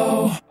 go. 0.00 0.49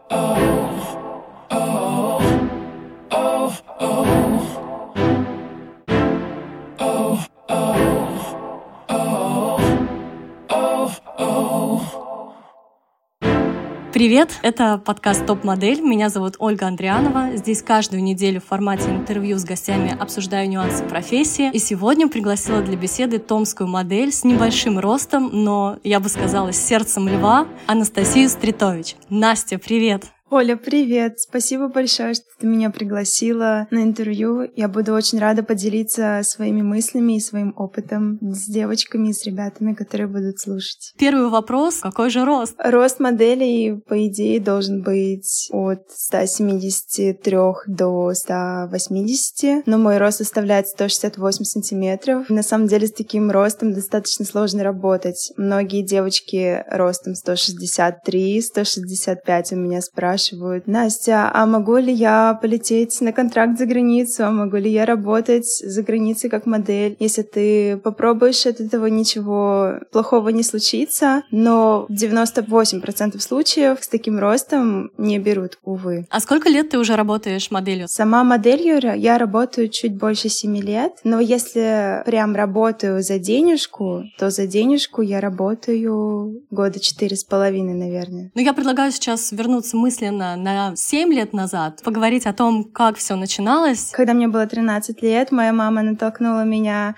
Привет, 13.99 14.39
это 14.43 14.77
подкаст 14.77 15.25
«Топ-модель». 15.25 15.81
Меня 15.81 16.07
зовут 16.07 16.35
Ольга 16.39 16.67
Андрианова. 16.67 17.35
Здесь 17.35 17.61
каждую 17.61 18.01
неделю 18.01 18.39
в 18.39 18.45
формате 18.45 18.91
интервью 18.91 19.37
с 19.37 19.43
гостями 19.43 19.93
обсуждаю 19.99 20.47
нюансы 20.47 20.85
профессии. 20.85 21.51
И 21.51 21.59
сегодня 21.59 22.07
пригласила 22.07 22.61
для 22.61 22.77
беседы 22.77 23.19
томскую 23.19 23.67
модель 23.67 24.13
с 24.13 24.23
небольшим 24.23 24.79
ростом, 24.79 25.29
но, 25.33 25.79
я 25.83 25.99
бы 25.99 26.07
сказала, 26.07 26.53
с 26.53 26.65
сердцем 26.65 27.09
льва, 27.09 27.45
Анастасию 27.67 28.29
Стритович. 28.29 28.95
Настя, 29.09 29.57
привет! 29.59 30.05
Оля, 30.31 30.55
привет! 30.57 31.19
Спасибо 31.19 31.69
большое, 31.69 32.13
что 32.13 32.25
ты 32.37 32.45
меня 32.45 32.69
пригласила 32.69 33.67
на 33.71 33.81
интервью. 33.81 34.47
Я 34.55 34.67
буду 34.67 34.93
очень 34.93 35.17
рада 35.17 35.41
поделиться 35.41 36.21
своими 36.23 36.61
мыслями 36.61 37.17
и 37.17 37.19
своим 37.19 37.51
опытом 37.57 38.19
с 38.21 38.45
девочками 38.45 39.09
и 39.09 39.13
с 39.13 39.25
ребятами, 39.25 39.73
которые 39.73 40.05
будут 40.05 40.39
слушать. 40.39 40.93
Первый 40.99 41.29
вопрос. 41.29 41.79
Какой 41.79 42.11
же 42.11 42.25
рост? 42.25 42.53
Рост 42.59 42.99
моделей, 42.99 43.81
по 43.87 44.05
идее, 44.05 44.39
должен 44.39 44.83
быть 44.83 45.49
от 45.51 45.89
173 45.89 47.37
до 47.65 48.13
180, 48.13 49.65
но 49.65 49.79
мой 49.79 49.97
рост 49.97 50.19
составляет 50.19 50.67
168 50.67 51.43
сантиметров. 51.43 52.29
На 52.29 52.43
самом 52.43 52.67
деле 52.67 52.85
с 52.85 52.93
таким 52.93 53.31
ростом 53.31 53.73
достаточно 53.73 54.25
сложно 54.25 54.63
работать. 54.63 55.31
Многие 55.37 55.81
девочки 55.81 56.63
ростом 56.69 57.15
163, 57.15 58.41
165 58.43 59.53
у 59.53 59.55
меня 59.55 59.81
спрашивают, 59.81 60.18
спрашивают, 60.19 60.67
Настя, 60.67 61.31
а 61.33 61.45
могу 61.45 61.77
ли 61.77 61.93
я 61.93 62.37
полететь 62.41 62.99
на 63.01 63.13
контракт 63.13 63.57
за 63.57 63.65
границу, 63.65 64.25
а 64.25 64.31
могу 64.31 64.57
ли 64.57 64.69
я 64.71 64.85
работать 64.85 65.45
за 65.45 65.81
границей 65.83 66.29
как 66.29 66.45
модель? 66.45 66.95
Если 66.99 67.21
ты 67.21 67.77
попробуешь, 67.77 68.45
от 68.45 68.59
этого 68.59 68.87
ничего 68.87 69.79
плохого 69.91 70.29
не 70.29 70.43
случится, 70.43 71.23
но 71.31 71.85
в 71.87 71.93
98% 71.93 73.19
случаев 73.19 73.77
с 73.81 73.87
таким 73.87 74.19
ростом 74.19 74.91
не 74.97 75.19
берут, 75.19 75.57
увы. 75.63 76.05
А 76.09 76.19
сколько 76.19 76.49
лет 76.49 76.69
ты 76.69 76.77
уже 76.77 76.95
работаешь 76.95 77.51
моделью? 77.51 77.87
Сама 77.87 78.23
моделью 78.23 78.79
я 78.95 79.17
работаю 79.17 79.69
чуть 79.69 79.95
больше 79.95 80.29
7 80.29 80.57
лет, 80.57 80.93
но 81.03 81.19
если 81.19 82.03
прям 82.05 82.35
работаю 82.35 83.01
за 83.01 83.19
денежку, 83.19 84.03
то 84.17 84.29
за 84.29 84.47
денежку 84.47 85.01
я 85.01 85.21
работаю 85.21 86.41
года 86.51 86.79
четыре 86.79 87.15
с 87.15 87.23
половиной, 87.23 87.73
наверное. 87.73 88.31
Ну, 88.35 88.41
я 88.41 88.53
предлагаю 88.53 88.91
сейчас 88.91 89.31
вернуться 89.31 89.77
мысли 89.77 90.08
мысленно 90.09 90.35
на 90.35 90.75
7 90.75 91.13
лет 91.13 91.33
назад, 91.33 91.81
поговорить 91.83 92.25
о 92.25 92.33
том, 92.33 92.63
как 92.63 92.97
все 92.97 93.15
начиналось. 93.15 93.91
Когда 93.91 94.13
мне 94.13 94.27
было 94.27 94.45
13 94.45 95.01
лет, 95.01 95.31
моя 95.31 95.53
мама 95.53 95.83
натолкнула 95.83 96.43
меня 96.43 96.95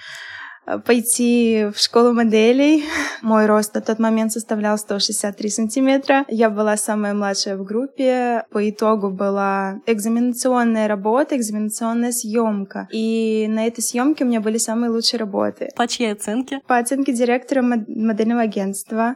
э, 0.65 0.79
пойти 0.79 1.67
в 1.73 1.79
школу 1.79 2.13
моделей. 2.13 2.85
Мой 3.21 3.45
рост 3.45 3.75
на 3.75 3.81
тот 3.81 3.99
момент 3.99 4.31
составлял 4.31 4.77
163 4.77 5.49
сантиметра. 5.49 6.25
Я 6.27 6.49
была 6.49 6.77
самая 6.77 7.13
младшая 7.13 7.57
в 7.57 7.63
группе. 7.63 8.43
По 8.51 8.69
итогу 8.69 9.09
была 9.09 9.79
экзаменационная 9.85 10.87
работа, 10.87 11.35
экзаменационная 11.35 12.11
съемка. 12.11 12.87
И 12.91 13.47
на 13.49 13.67
этой 13.67 13.81
съемке 13.81 14.23
у 14.23 14.27
меня 14.27 14.39
были 14.39 14.57
самые 14.57 14.89
лучшие 14.89 15.19
работы. 15.19 15.69
По 15.75 15.87
чьей 15.87 16.13
оценке? 16.13 16.59
По 16.67 16.77
оценке 16.77 17.13
директора 17.13 17.61
модельного 17.61 18.41
агентства 18.41 19.15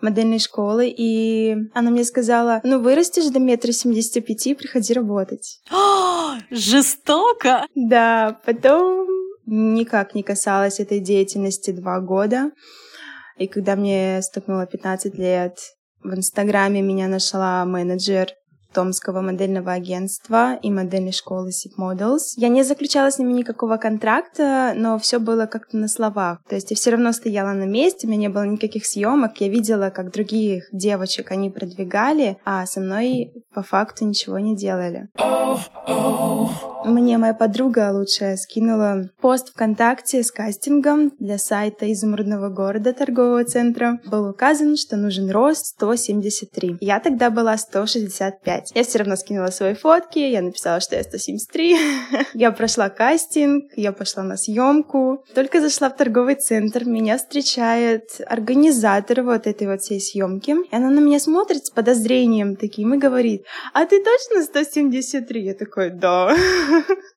модельной 0.00 0.38
школы, 0.38 0.88
и 0.88 1.56
она 1.74 1.90
мне 1.90 2.04
сказала, 2.04 2.60
ну, 2.64 2.80
вырастешь 2.80 3.30
до 3.30 3.38
метра 3.38 3.72
семидесяти 3.72 4.20
пяти, 4.20 4.54
приходи 4.54 4.92
работать. 4.92 5.60
О, 5.70 6.34
жестоко! 6.50 7.66
Да, 7.74 8.40
потом 8.44 9.08
никак 9.46 10.14
не 10.14 10.22
касалась 10.22 10.80
этой 10.80 11.00
деятельности 11.00 11.70
два 11.70 12.00
года. 12.00 12.50
И 13.36 13.46
когда 13.46 13.76
мне 13.76 14.22
стукнуло 14.22 14.66
15 14.66 15.18
лет, 15.18 15.58
в 16.02 16.14
Инстаграме 16.14 16.82
меня 16.82 17.08
нашла 17.08 17.64
менеджер 17.64 18.28
Томского 18.74 19.20
модельного 19.20 19.72
агентства 19.72 20.56
и 20.56 20.70
модельной 20.70 21.12
школы 21.12 21.50
Sip 21.50 21.72
Models. 21.78 22.34
Я 22.36 22.48
не 22.48 22.64
заключала 22.64 23.10
с 23.10 23.18
ними 23.18 23.32
никакого 23.32 23.76
контракта, 23.76 24.72
но 24.76 24.98
все 24.98 25.18
было 25.18 25.46
как-то 25.46 25.76
на 25.76 25.88
словах. 25.88 26.40
То 26.48 26.56
есть 26.56 26.70
я 26.70 26.76
все 26.76 26.90
равно 26.90 27.12
стояла 27.12 27.52
на 27.52 27.64
месте, 27.64 28.06
у 28.06 28.10
меня 28.10 28.22
не 28.22 28.28
было 28.28 28.44
никаких 28.44 28.84
съемок. 28.84 29.40
Я 29.40 29.48
видела, 29.48 29.90
как 29.90 30.12
других 30.12 30.68
девочек 30.72 31.30
они 31.30 31.50
продвигали, 31.50 32.36
а 32.44 32.66
со 32.66 32.80
мной 32.80 33.32
по 33.54 33.62
факту 33.62 34.04
ничего 34.04 34.38
не 34.38 34.56
делали. 34.56 35.08
Мне 36.84 37.16
моя 37.16 37.32
подруга 37.32 37.90
лучшая 37.92 38.36
скинула 38.36 39.08
пост 39.20 39.50
ВКонтакте 39.52 40.22
с 40.22 40.30
кастингом 40.30 41.12
для 41.18 41.38
сайта 41.38 41.90
изумрудного 41.90 42.50
города 42.50 42.92
торгового 42.92 43.44
центра. 43.44 44.00
Был 44.04 44.28
указан, 44.28 44.76
что 44.76 44.96
нужен 44.96 45.30
рост 45.30 45.66
173. 45.66 46.76
Я 46.80 47.00
тогда 47.00 47.30
была 47.30 47.56
165 47.56 48.63
писать. 48.64 48.76
Я 48.76 48.84
все 48.84 48.98
равно 48.98 49.16
скинула 49.16 49.48
свои 49.48 49.74
фотки, 49.74 50.18
я 50.18 50.42
написала, 50.42 50.80
что 50.80 50.96
я 50.96 51.02
173. 51.02 51.76
я 52.34 52.52
прошла 52.52 52.88
кастинг, 52.88 53.72
я 53.76 53.92
пошла 53.92 54.22
на 54.22 54.36
съемку. 54.36 55.24
Только 55.34 55.60
зашла 55.60 55.90
в 55.90 55.96
торговый 55.96 56.34
центр, 56.34 56.84
меня 56.84 57.16
встречает 57.16 58.20
организатор 58.26 59.22
вот 59.22 59.46
этой 59.46 59.66
вот 59.66 59.80
всей 59.80 60.00
съемки. 60.00 60.50
И 60.70 60.74
она 60.76 60.90
на 60.90 61.00
меня 61.00 61.20
смотрит 61.20 61.66
с 61.66 61.70
подозрением 61.70 62.56
таким 62.56 62.94
и 62.94 62.98
говорит, 62.98 63.44
а 63.72 63.86
ты 63.86 64.02
точно 64.02 64.42
173? 64.42 65.42
Я 65.42 65.54
такой, 65.54 65.90
да. 65.90 66.34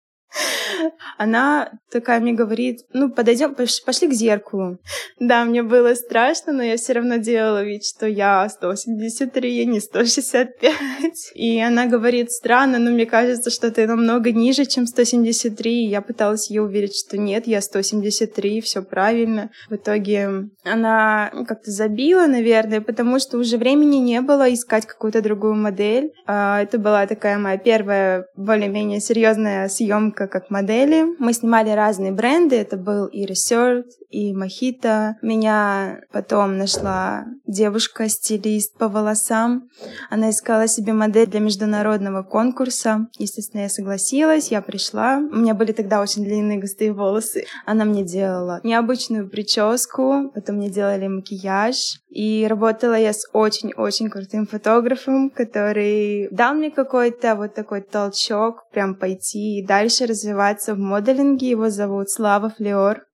Она 1.17 1.71
такая 1.91 2.19
мне 2.19 2.33
говорит, 2.33 2.81
ну, 2.93 3.09
подойдем, 3.09 3.55
пошли 3.55 4.07
к 4.07 4.13
зеркалу. 4.13 4.77
Да, 5.19 5.45
мне 5.45 5.63
было 5.63 5.95
страшно, 5.95 6.53
но 6.53 6.63
я 6.63 6.77
все 6.77 6.93
равно 6.93 7.17
делала 7.17 7.63
вид, 7.63 7.83
что 7.83 8.07
я 8.07 8.47
173, 8.47 9.65
не 9.65 9.79
165. 9.79 10.51
И 11.35 11.59
она 11.59 11.87
говорит, 11.87 12.31
странно, 12.31 12.77
но 12.79 12.91
мне 12.91 13.05
кажется, 13.05 13.49
что 13.49 13.71
ты 13.71 13.87
намного 13.87 14.31
ниже, 14.31 14.65
чем 14.65 14.85
173. 14.85 15.85
И 15.85 15.89
я 15.89 16.01
пыталась 16.01 16.49
ее 16.49 16.61
уверить, 16.61 16.95
что 16.95 17.17
нет, 17.17 17.47
я 17.47 17.61
173, 17.61 18.61
все 18.61 18.81
правильно. 18.83 19.49
В 19.69 19.75
итоге 19.75 20.49
она 20.63 21.31
как-то 21.47 21.71
забила, 21.71 22.27
наверное, 22.27 22.81
потому 22.81 23.19
что 23.19 23.37
уже 23.37 23.57
времени 23.57 23.97
не 23.97 24.21
было 24.21 24.53
искать 24.53 24.85
какую-то 24.85 25.21
другую 25.21 25.55
модель. 25.55 26.11
А, 26.25 26.61
это 26.61 26.77
была 26.77 27.07
такая 27.07 27.37
моя 27.37 27.57
первая 27.57 28.25
более-менее 28.35 28.99
серьезная 28.99 29.67
съемка 29.67 30.26
как 30.27 30.49
модели. 30.49 31.05
Мы 31.19 31.33
снимали 31.33 31.69
разные 31.71 32.11
бренды. 32.11 32.55
Это 32.55 32.77
был 32.77 33.05
и 33.07 33.25
Resort, 33.25 33.85
и 34.09 34.33
Мохито. 34.33 35.17
Меня 35.21 36.01
потом 36.11 36.57
нашла 36.57 37.25
девушка-стилист 37.45 38.77
по 38.77 38.87
волосам. 38.87 39.69
Она 40.09 40.29
искала 40.29 40.67
себе 40.67 40.93
модель 40.93 41.27
для 41.27 41.39
международного 41.39 42.23
конкурса. 42.23 43.07
Естественно, 43.17 43.61
я 43.61 43.69
согласилась, 43.69 44.51
я 44.51 44.61
пришла. 44.61 45.17
У 45.17 45.35
меня 45.35 45.53
были 45.53 45.71
тогда 45.71 46.01
очень 46.01 46.23
длинные 46.23 46.59
густые 46.59 46.93
волосы. 46.93 47.45
Она 47.65 47.85
мне 47.85 48.03
делала 48.03 48.61
необычную 48.63 49.29
прическу, 49.29 50.31
потом 50.33 50.57
мне 50.57 50.69
делали 50.69 51.07
макияж. 51.07 51.99
И 52.09 52.47
работала 52.49 52.95
я 52.95 53.13
с 53.13 53.27
очень-очень 53.33 54.09
крутым 54.09 54.47
фотографом, 54.47 55.29
который 55.29 56.29
дал 56.31 56.55
мне 56.55 56.71
какой-то 56.71 57.35
вот 57.35 57.53
такой 57.53 57.81
толчок 57.81 58.63
прям 58.71 58.95
пойти 58.95 59.59
и 59.59 59.65
дальше 59.65 60.07
развиваться 60.17 60.73
в 60.73 60.79
моделинге. 60.79 61.51
Его 61.51 61.69
зовут 61.69 62.09
Слава 62.09 62.49
Флеор. 62.49 63.05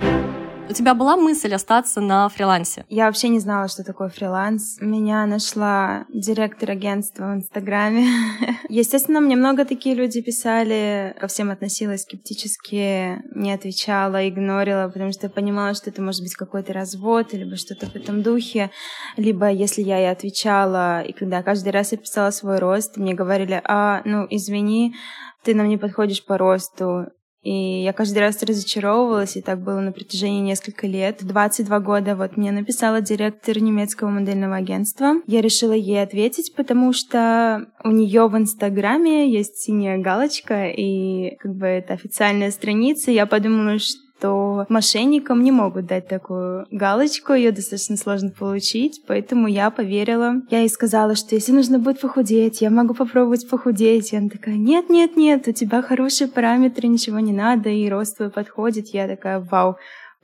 У 0.70 0.74
тебя 0.74 0.94
была 0.96 1.18
мысль 1.18 1.54
остаться 1.54 2.00
на 2.00 2.30
фрилансе? 2.30 2.86
Я 2.88 3.08
вообще 3.08 3.28
не 3.28 3.40
знала, 3.40 3.68
что 3.68 3.84
такое 3.84 4.08
фриланс. 4.08 4.78
Меня 4.80 5.26
нашла 5.26 6.06
директор 6.10 6.72
агентства 6.72 7.26
в 7.26 7.36
Инстаграме. 7.36 8.08
Естественно, 8.70 9.20
мне 9.20 9.36
много 9.36 9.66
такие 9.66 9.94
люди 9.94 10.22
писали. 10.22 11.16
Ко 11.20 11.28
всем 11.28 11.52
относилась 11.52 12.04
скептически, 12.04 13.22
не 13.36 13.52
отвечала, 13.52 14.28
игнорила, 14.28 14.88
потому 14.88 15.12
что 15.12 15.28
я 15.28 15.30
понимала, 15.30 15.74
что 15.74 15.90
это 15.90 16.02
может 16.02 16.22
быть 16.22 16.36
какой-то 16.36 16.72
развод, 16.72 17.34
либо 17.34 17.58
что-то 17.58 17.88
в 17.88 17.96
этом 17.96 18.24
духе. 18.24 18.72
Либо 19.18 19.50
если 19.52 19.82
я 19.82 20.02
и 20.02 20.06
отвечала, 20.06 21.02
и 21.02 21.12
когда 21.12 21.44
каждый 21.44 21.70
раз 21.70 21.92
я 21.92 21.98
писала 21.98 22.32
свой 22.32 22.60
рост, 22.60 22.96
мне 22.96 23.14
говорили, 23.14 23.62
а, 23.66 24.02
ну, 24.06 24.26
извини, 24.30 24.96
ты 25.44 25.54
нам 25.56 25.68
не 25.68 25.78
подходишь 25.78 26.26
по 26.26 26.38
росту, 26.38 27.08
и 27.44 27.84
я 27.84 27.92
каждый 27.92 28.20
раз 28.20 28.42
разочаровывалась, 28.42 29.36
и 29.36 29.42
так 29.42 29.62
было 29.62 29.82
на 29.82 29.92
протяжении 29.92 30.40
нескольких 30.40 30.84
лет. 30.84 31.18
22 31.22 31.80
года 31.82 32.16
вот 32.16 32.38
мне 32.38 32.52
написала 32.52 33.02
директор 33.02 33.60
немецкого 33.62 34.10
модельного 34.10 34.56
агентства. 34.56 35.16
Я 35.28 35.42
решила 35.42 35.74
ей 35.74 36.02
ответить, 36.02 36.54
потому 36.56 36.94
что 36.94 37.68
у 37.84 37.92
нее 37.92 38.28
в 38.28 38.38
Инстаграме 38.38 39.30
есть 39.30 39.58
синяя 39.58 39.98
галочка, 39.98 40.68
и 40.68 41.36
как 41.38 41.54
бы 41.56 41.66
это 41.66 41.94
официальная 41.94 42.52
страница. 42.52 43.12
Я 43.12 43.26
подумала, 43.26 43.78
что 43.78 44.03
что 44.24 44.66
мошенникам 44.70 45.44
не 45.44 45.52
могут 45.52 45.86
дать 45.88 46.08
такую 46.08 46.66
галочку, 46.72 47.34
ее 47.34 47.52
достаточно 47.52 47.98
сложно 47.98 48.30
получить, 48.30 49.02
поэтому 49.06 49.48
я 49.48 49.70
поверила. 49.70 50.36
Я 50.50 50.60
ей 50.60 50.70
сказала, 50.70 51.16
что 51.16 51.36
если 51.36 51.52
нужно 51.52 51.78
будет 51.78 52.00
похудеть, 52.00 52.62
я 52.62 52.70
могу 52.70 52.94
попробовать 52.94 53.50
похудеть. 53.50 54.14
И 54.14 54.16
она 54.16 54.30
такая, 54.30 54.56
нет, 54.56 54.90
нет, 54.90 55.18
нет, 55.18 55.48
у 55.50 55.52
тебя 55.52 55.82
хорошие 55.82 56.30
параметры, 56.30 56.88
ничего 56.88 57.20
не 57.20 57.34
надо, 57.34 57.68
и 57.68 57.90
рост 57.90 58.16
твой 58.16 58.30
подходит. 58.30 58.88
Я 58.94 59.10
такая, 59.10 59.42
вау, 59.42 59.76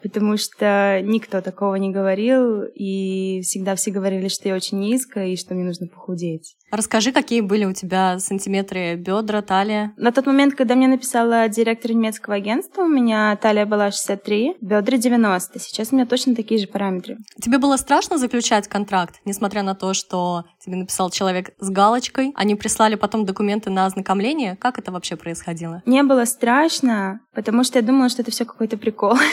потому 0.01 0.37
что 0.37 1.01
никто 1.03 1.41
такого 1.41 1.75
не 1.75 1.91
говорил, 1.91 2.63
и 2.63 3.41
всегда 3.43 3.75
все 3.75 3.91
говорили, 3.91 4.27
что 4.27 4.47
я 4.47 4.55
очень 4.55 4.79
низкая 4.79 5.27
и 5.27 5.37
что 5.37 5.55
мне 5.55 5.63
нужно 5.63 5.87
похудеть. 5.87 6.55
Расскажи, 6.71 7.11
какие 7.11 7.41
были 7.41 7.65
у 7.65 7.73
тебя 7.73 8.19
сантиметры 8.19 8.95
бедра, 8.95 9.41
талия? 9.41 9.93
На 9.97 10.11
тот 10.11 10.27
момент, 10.27 10.53
когда 10.53 10.75
мне 10.75 10.87
написала 10.87 11.49
директор 11.49 11.91
немецкого 11.91 12.35
агентства, 12.35 12.83
у 12.83 12.87
меня 12.87 13.35
талия 13.37 13.65
была 13.65 13.89
63, 13.89 14.57
бедра 14.61 14.97
90. 14.97 15.59
Сейчас 15.59 15.91
у 15.91 15.95
меня 15.95 16.05
точно 16.05 16.35
такие 16.35 16.59
же 16.59 16.67
параметры. 16.67 17.17
Тебе 17.41 17.57
было 17.57 17.75
страшно 17.77 18.19
заключать 18.19 18.67
контракт, 18.67 19.15
несмотря 19.25 19.63
на 19.63 19.73
то, 19.73 19.93
что 19.95 20.43
тебе 20.59 20.75
написал 20.75 21.09
человек 21.09 21.51
с 21.59 21.69
галочкой? 21.69 22.31
Они 22.35 22.55
прислали 22.55 22.95
потом 22.95 23.25
документы 23.25 23.69
на 23.69 23.85
ознакомление? 23.85 24.55
Как 24.55 24.77
это 24.77 24.91
вообще 24.91 25.15
происходило? 25.15 25.81
Не 25.85 26.03
было 26.03 26.25
страшно, 26.25 27.21
потому 27.33 27.63
что 27.63 27.79
я 27.79 27.85
думала, 27.85 28.09
что 28.09 28.21
это 28.21 28.31
все 28.31 28.45
какой-то 28.45 28.77
прикол. 28.77 29.15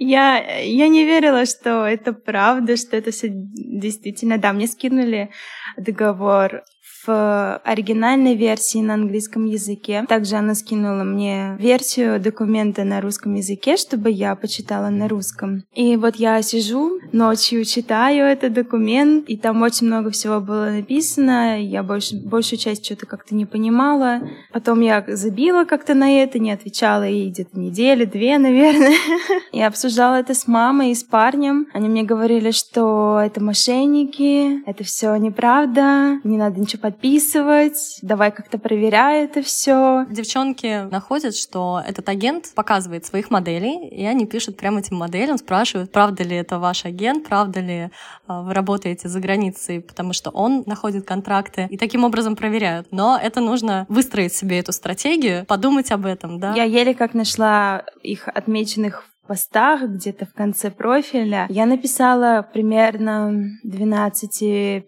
Я, 0.00 0.38
я 0.60 0.88
не 0.88 1.04
верила, 1.04 1.46
что 1.46 1.86
это 1.86 2.12
правда, 2.12 2.76
что 2.76 2.96
это 2.96 3.12
все 3.12 3.28
действительно... 3.30 4.38
Да, 4.38 4.52
мне 4.52 4.66
скинули 4.66 5.30
договор 5.76 6.64
в 7.06 7.56
оригинальной 7.64 8.34
версии 8.34 8.78
на 8.78 8.94
английском 8.94 9.44
языке. 9.44 10.04
Также 10.08 10.36
она 10.36 10.54
скинула 10.54 11.04
мне 11.04 11.56
версию 11.58 12.20
документа 12.20 12.84
на 12.84 13.00
русском 13.00 13.34
языке, 13.34 13.76
чтобы 13.76 14.10
я 14.10 14.34
почитала 14.34 14.88
на 14.88 15.08
русском. 15.08 15.62
И 15.74 15.96
вот 15.96 16.16
я 16.16 16.40
сижу, 16.42 16.98
ночью 17.12 17.64
читаю 17.64 18.26
этот 18.26 18.52
документ, 18.52 19.28
и 19.28 19.36
там 19.36 19.62
очень 19.62 19.86
много 19.86 20.10
всего 20.10 20.40
было 20.40 20.70
написано. 20.70 21.62
Я 21.62 21.82
больше, 21.82 22.16
большую 22.16 22.58
часть 22.58 22.84
что-то 22.84 23.06
как-то 23.06 23.34
не 23.34 23.46
понимала. 23.46 24.20
Потом 24.52 24.80
я 24.80 25.04
забила 25.06 25.64
как-то 25.64 25.94
на 25.94 26.22
это, 26.22 26.38
не 26.38 26.52
отвечала 26.52 27.04
ей 27.04 27.30
где-то 27.30 27.58
недели, 27.58 28.04
две, 28.04 28.38
наверное. 28.38 28.94
Я 29.52 29.68
обсуждала 29.68 30.16
это 30.16 30.34
с 30.34 30.46
мамой 30.46 30.90
и 30.90 30.94
с 30.94 31.02
парнем. 31.02 31.66
Они 31.72 31.88
мне 31.88 32.02
говорили, 32.02 32.50
что 32.50 33.20
это 33.22 33.42
мошенники, 33.42 34.62
это 34.68 34.84
все 34.84 35.16
неправда, 35.16 36.20
не 36.24 36.36
надо 36.36 36.60
ничего 36.60 36.82
подписывать, 36.96 37.98
давай 38.02 38.32
как-то 38.32 38.58
проверяй 38.58 39.24
это 39.24 39.42
все. 39.42 40.06
Девчонки 40.10 40.88
находят, 40.90 41.36
что 41.36 41.82
этот 41.86 42.08
агент 42.08 42.52
показывает 42.54 43.04
своих 43.04 43.30
моделей, 43.30 43.88
и 43.88 44.04
они 44.04 44.26
пишут 44.26 44.56
прямо 44.56 44.80
этим 44.80 44.96
моделям, 44.96 45.36
спрашивают, 45.36 45.92
правда 45.92 46.24
ли 46.24 46.36
это 46.36 46.58
ваш 46.58 46.84
агент, 46.84 47.28
правда 47.28 47.60
ли 47.60 47.90
а, 48.26 48.42
вы 48.42 48.54
работаете 48.54 49.08
за 49.08 49.20
границей, 49.20 49.80
потому 49.80 50.12
что 50.12 50.30
он 50.30 50.64
находит 50.66 51.06
контракты, 51.06 51.68
и 51.70 51.76
таким 51.76 52.04
образом 52.04 52.34
проверяют. 52.34 52.88
Но 52.90 53.18
это 53.22 53.40
нужно 53.40 53.84
выстроить 53.88 54.32
себе 54.32 54.58
эту 54.58 54.72
стратегию, 54.72 55.44
подумать 55.46 55.90
об 55.92 56.06
этом, 56.06 56.40
да? 56.40 56.54
Я 56.54 56.64
еле 56.64 56.94
как 56.94 57.14
нашла 57.14 57.84
их 58.02 58.28
отмеченных 58.28 59.04
постах, 59.26 59.82
где-то 59.82 60.26
в 60.26 60.32
конце 60.32 60.70
профиля, 60.70 61.46
я 61.48 61.66
написала 61.66 62.46
примерно 62.52 63.50
12-15 63.64 64.82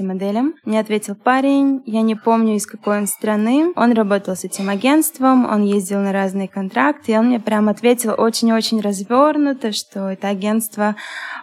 моделям. 0.00 0.54
Мне 0.64 0.80
ответил 0.80 1.14
парень, 1.14 1.82
я 1.86 2.02
не 2.02 2.14
помню, 2.14 2.56
из 2.56 2.66
какой 2.66 2.98
он 2.98 3.06
страны. 3.06 3.72
Он 3.76 3.92
работал 3.92 4.36
с 4.36 4.44
этим 4.44 4.68
агентством, 4.68 5.46
он 5.50 5.64
ездил 5.64 6.00
на 6.00 6.12
разные 6.12 6.48
контракты, 6.48 7.12
и 7.12 7.16
он 7.16 7.26
мне 7.26 7.40
прям 7.40 7.68
ответил 7.68 8.14
очень-очень 8.16 8.80
развернуто, 8.80 9.72
что 9.72 10.10
это 10.10 10.28
агентство 10.28 10.96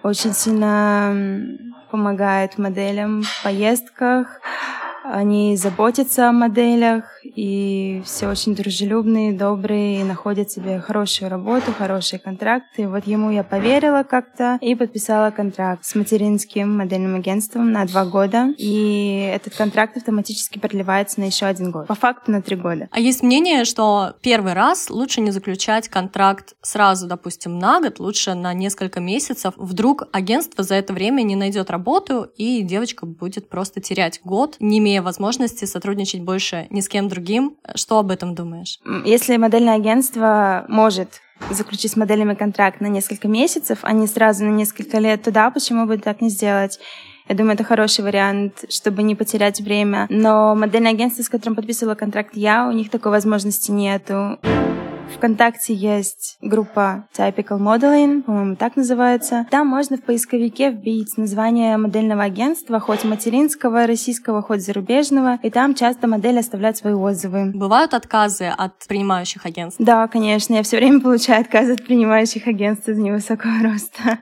очень 0.03 0.33
сильно 0.33 1.13
помогает 1.91 2.57
моделям 2.57 3.21
в 3.21 3.43
поездках, 3.43 4.41
они 5.11 5.55
заботятся 5.57 6.29
о 6.29 6.31
моделях, 6.31 7.05
и 7.23 8.01
все 8.05 8.27
очень 8.27 8.55
дружелюбные, 8.55 9.33
добрые, 9.33 10.01
и 10.01 10.03
находят 10.03 10.51
себе 10.51 10.79
хорошую 10.79 11.29
работу, 11.29 11.71
хорошие 11.77 12.19
контракты. 12.19 12.87
Вот 12.87 13.05
ему 13.07 13.31
я 13.31 13.43
поверила 13.43 14.03
как-то 14.03 14.57
и 14.61 14.75
подписала 14.75 15.31
контракт 15.31 15.85
с 15.85 15.95
материнским 15.95 16.77
модельным 16.77 17.15
агентством 17.15 17.71
на 17.71 17.85
два 17.85 18.05
года. 18.05 18.53
И 18.57 19.31
этот 19.33 19.55
контракт 19.55 19.97
автоматически 19.97 20.59
продлевается 20.59 21.19
на 21.19 21.25
еще 21.25 21.45
один 21.45 21.71
год. 21.71 21.87
По 21.87 21.95
факту 21.95 22.31
на 22.31 22.41
три 22.41 22.55
года. 22.55 22.87
А 22.91 22.99
есть 22.99 23.23
мнение, 23.23 23.65
что 23.65 24.13
первый 24.21 24.53
раз 24.53 24.89
лучше 24.89 25.21
не 25.21 25.31
заключать 25.31 25.87
контракт 25.89 26.55
сразу, 26.61 27.07
допустим, 27.07 27.59
на 27.59 27.79
год, 27.79 27.99
лучше 27.99 28.33
на 28.33 28.53
несколько 28.53 28.99
месяцев. 28.99 29.53
Вдруг 29.57 30.03
агентство 30.11 30.63
за 30.63 30.75
это 30.75 30.93
время 30.93 31.21
не 31.21 31.35
найдет 31.35 31.69
работу, 31.69 32.27
и 32.35 32.61
девочка 32.61 33.05
будет 33.05 33.49
просто 33.49 33.81
терять 33.81 34.21
год, 34.23 34.55
не 34.59 34.79
имея 34.79 34.94
возможности 35.01 35.65
сотрудничать 35.65 36.21
больше 36.21 36.67
ни 36.69 36.81
с 36.81 36.89
кем 36.89 37.07
другим. 37.07 37.57
Что 37.75 37.99
об 37.99 38.11
этом 38.11 38.35
думаешь? 38.35 38.79
Если 39.05 39.37
модельное 39.37 39.75
агентство 39.75 40.65
может 40.67 41.21
заключить 41.49 41.91
с 41.91 41.95
моделями 41.95 42.33
контракт 42.33 42.81
на 42.81 42.87
несколько 42.87 43.27
месяцев, 43.27 43.79
а 43.81 43.91
не 43.91 44.07
сразу 44.07 44.45
на 44.45 44.51
несколько 44.51 44.99
лет, 44.99 45.23
то 45.23 45.31
да, 45.31 45.49
почему 45.51 45.85
бы 45.85 45.97
так 45.97 46.21
не 46.21 46.29
сделать? 46.29 46.79
Я 47.27 47.35
думаю, 47.35 47.55
это 47.55 47.63
хороший 47.63 48.03
вариант, 48.03 48.65
чтобы 48.69 49.01
не 49.01 49.15
потерять 49.15 49.59
время. 49.59 50.05
Но 50.09 50.55
модельное 50.55 50.91
агентство, 50.91 51.23
с 51.23 51.29
которым 51.29 51.55
подписывала 51.55 51.95
контракт 51.95 52.35
я, 52.35 52.67
у 52.67 52.71
них 52.71 52.91
такой 52.91 53.11
возможности 53.11 53.71
нету. 53.71 54.37
ВКонтакте 55.15 55.73
есть 55.73 56.37
группа 56.41 57.07
Typical 57.17 57.59
Modeling, 57.59 58.23
по-моему, 58.23 58.55
так 58.55 58.75
называется. 58.75 59.45
Там 59.51 59.67
можно 59.67 59.97
в 59.97 60.03
поисковике 60.03 60.71
вбить 60.71 61.17
название 61.17 61.77
модельного 61.77 62.23
агентства, 62.23 62.79
хоть 62.79 63.03
материнского, 63.03 63.87
российского, 63.87 64.41
хоть 64.41 64.61
зарубежного, 64.61 65.39
и 65.41 65.49
там 65.49 65.75
часто 65.75 66.07
модели 66.07 66.39
оставляют 66.39 66.77
свои 66.77 66.93
отзывы. 66.93 67.51
Бывают 67.53 67.93
отказы 67.93 68.45
от 68.45 68.73
принимающих 68.87 69.45
агентств? 69.45 69.81
Да, 69.81 70.07
конечно, 70.07 70.53
я 70.53 70.63
все 70.63 70.77
время 70.77 70.99
получаю 71.01 71.41
отказы 71.41 71.73
от 71.73 71.85
принимающих 71.85 72.47
агентств 72.47 72.87
из 72.89 72.97
невысокого 72.97 73.53
роста. 73.63 74.19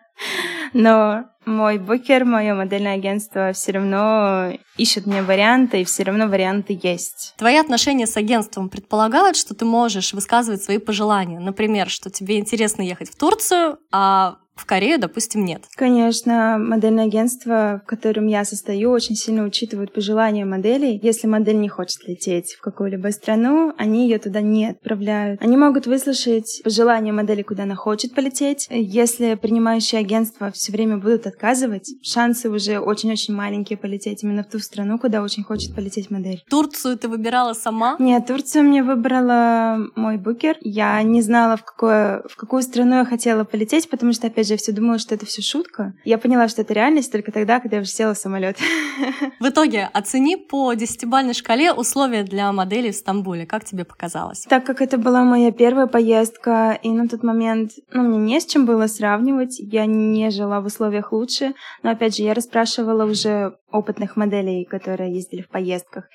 Но 0.74 1.26
мой 1.46 1.78
букер, 1.78 2.26
мое 2.26 2.54
модельное 2.54 2.96
агентство 2.96 3.52
все 3.54 3.74
равно 3.74 4.54
ищет 4.78 5.06
мне 5.06 5.22
варианты, 5.22 5.82
и 5.82 5.84
все 5.84 6.04
равно 6.04 6.28
варианты 6.28 6.80
есть. 6.82 7.34
Твои 7.38 7.58
отношения 7.58 8.08
с 8.08 8.16
агентством 8.18 8.70
предполагают, 8.70 9.36
что 9.36 9.54
ты 9.54 9.66
можешь 9.66 10.14
высказывать 10.14 10.64
свои 10.64 10.78
пожелания. 10.78 11.40
Например, 11.40 11.90
что 11.90 12.10
тебе 12.10 12.40
интересно 12.40 12.82
ехать 12.82 13.10
в 13.10 13.18
Турцию, 13.18 13.78
а 13.92 14.38
в 14.56 14.66
Корею, 14.66 15.00
допустим, 15.00 15.46
нет. 15.46 15.64
Конечно, 15.76 16.58
модельное 16.60 17.06
агентство, 17.06 17.82
в 17.84 17.88
котором 17.88 18.28
я 18.28 18.46
состою, 18.46 18.92
очень 18.92 19.16
сильно 19.16 19.44
учитывают 19.44 19.94
пожелания 19.94 20.46
моделей. 20.46 21.00
Если 21.02 21.28
модель 21.28 21.60
не 21.60 21.70
хочет 21.70 22.08
лететь 22.08 22.54
в 22.54 22.62
какую-либо 22.62 23.10
страну, 23.10 23.74
они 23.78 24.04
ее 24.08 24.20
туда 24.20 24.42
не 24.42 24.72
отправляют. 24.72 25.42
Они 25.42 25.58
могут 25.58 25.88
выслушать 25.88 26.62
пожелания 26.64 27.12
модели, 27.12 27.42
куда 27.42 27.64
она 27.64 27.76
хочет 27.76 28.14
полететь. 28.14 28.68
Если 28.70 29.36
принимающие 29.36 30.00
агентства 30.00 30.52
все 30.52 30.72
время 30.72 30.98
будут 30.98 31.26
отказывать, 31.26 31.90
шансы 32.04 32.50
уже 32.50 32.80
очень-очень 32.80 33.34
маленькие 33.34 33.78
полететь 33.78 34.24
именно 34.24 34.44
в 34.44 34.50
ту 34.50 34.60
страну, 34.60 35.00
куда 35.00 35.24
очень 35.24 35.44
хочет 35.44 35.76
полететь 35.76 36.12
модель. 36.12 36.44
Турцию 36.50 36.98
ты 36.98 37.08
выбирала 37.08 37.54
сама? 37.54 37.96
Нет, 37.98 38.28
Турцию 38.28 38.64
мне 38.66 38.84
выбрала 38.84 39.80
мой 39.96 40.18
букер. 40.18 40.58
Я 40.62 41.02
не 41.02 41.22
знала, 41.22 41.58
в, 41.58 41.64
какое, 41.64 42.24
в 42.30 42.36
какую 42.36 42.62
страну 42.62 42.98
я 42.98 43.06
хотела 43.06 43.44
полететь, 43.44 43.90
потому 43.90 44.14
что, 44.14 44.28
опять 44.28 44.43
опять 44.44 44.48
же, 44.48 44.54
я 44.54 44.58
все 44.58 44.72
думала, 44.72 45.00
что 45.00 45.16
это 45.16 45.26
все 45.26 45.42
шутка. 45.42 45.94
Я 46.04 46.18
поняла, 46.18 46.48
что 46.48 46.62
это 46.62 46.74
реальность 46.74 47.12
только 47.12 47.32
тогда, 47.32 47.60
когда 47.60 47.78
я 47.78 47.82
уже 47.82 47.92
села 47.92 48.14
в 48.14 48.18
самолет. 48.18 48.58
В 49.40 49.50
итоге, 49.50 49.90
оцени 49.94 50.36
по 50.36 50.74
десятибальной 50.74 51.34
шкале 51.34 51.74
условия 51.74 52.24
для 52.24 52.52
модели 52.52 52.92
в 52.92 52.96
Стамбуле. 52.96 53.46
Как 53.46 53.64
тебе 53.64 53.86
показалось? 53.86 54.46
Так 54.50 54.66
как 54.66 54.82
это 54.82 54.98
была 54.98 55.24
моя 55.24 55.52
первая 55.52 55.88
поездка, 55.88 56.78
и 56.84 56.90
на 56.90 57.08
тот 57.08 57.24
момент, 57.24 57.72
ну, 57.92 58.04
мне 58.04 58.18
не 58.18 58.40
с 58.40 58.46
чем 58.46 58.66
было 58.66 58.88
сравнивать, 58.88 59.60
я 59.60 59.86
не 59.86 60.30
жила 60.30 60.60
в 60.60 60.66
условиях 60.66 61.12
лучше, 61.12 61.54
но, 61.84 61.92
опять 61.92 62.16
же, 62.18 62.24
я 62.24 62.34
расспрашивала 62.34 63.06
уже 63.06 63.58
опытных 63.72 64.16
моделей, 64.16 64.66
которые 64.66 65.14
ездили 65.14 65.42
в 65.42 65.50
поездках. 65.50 66.06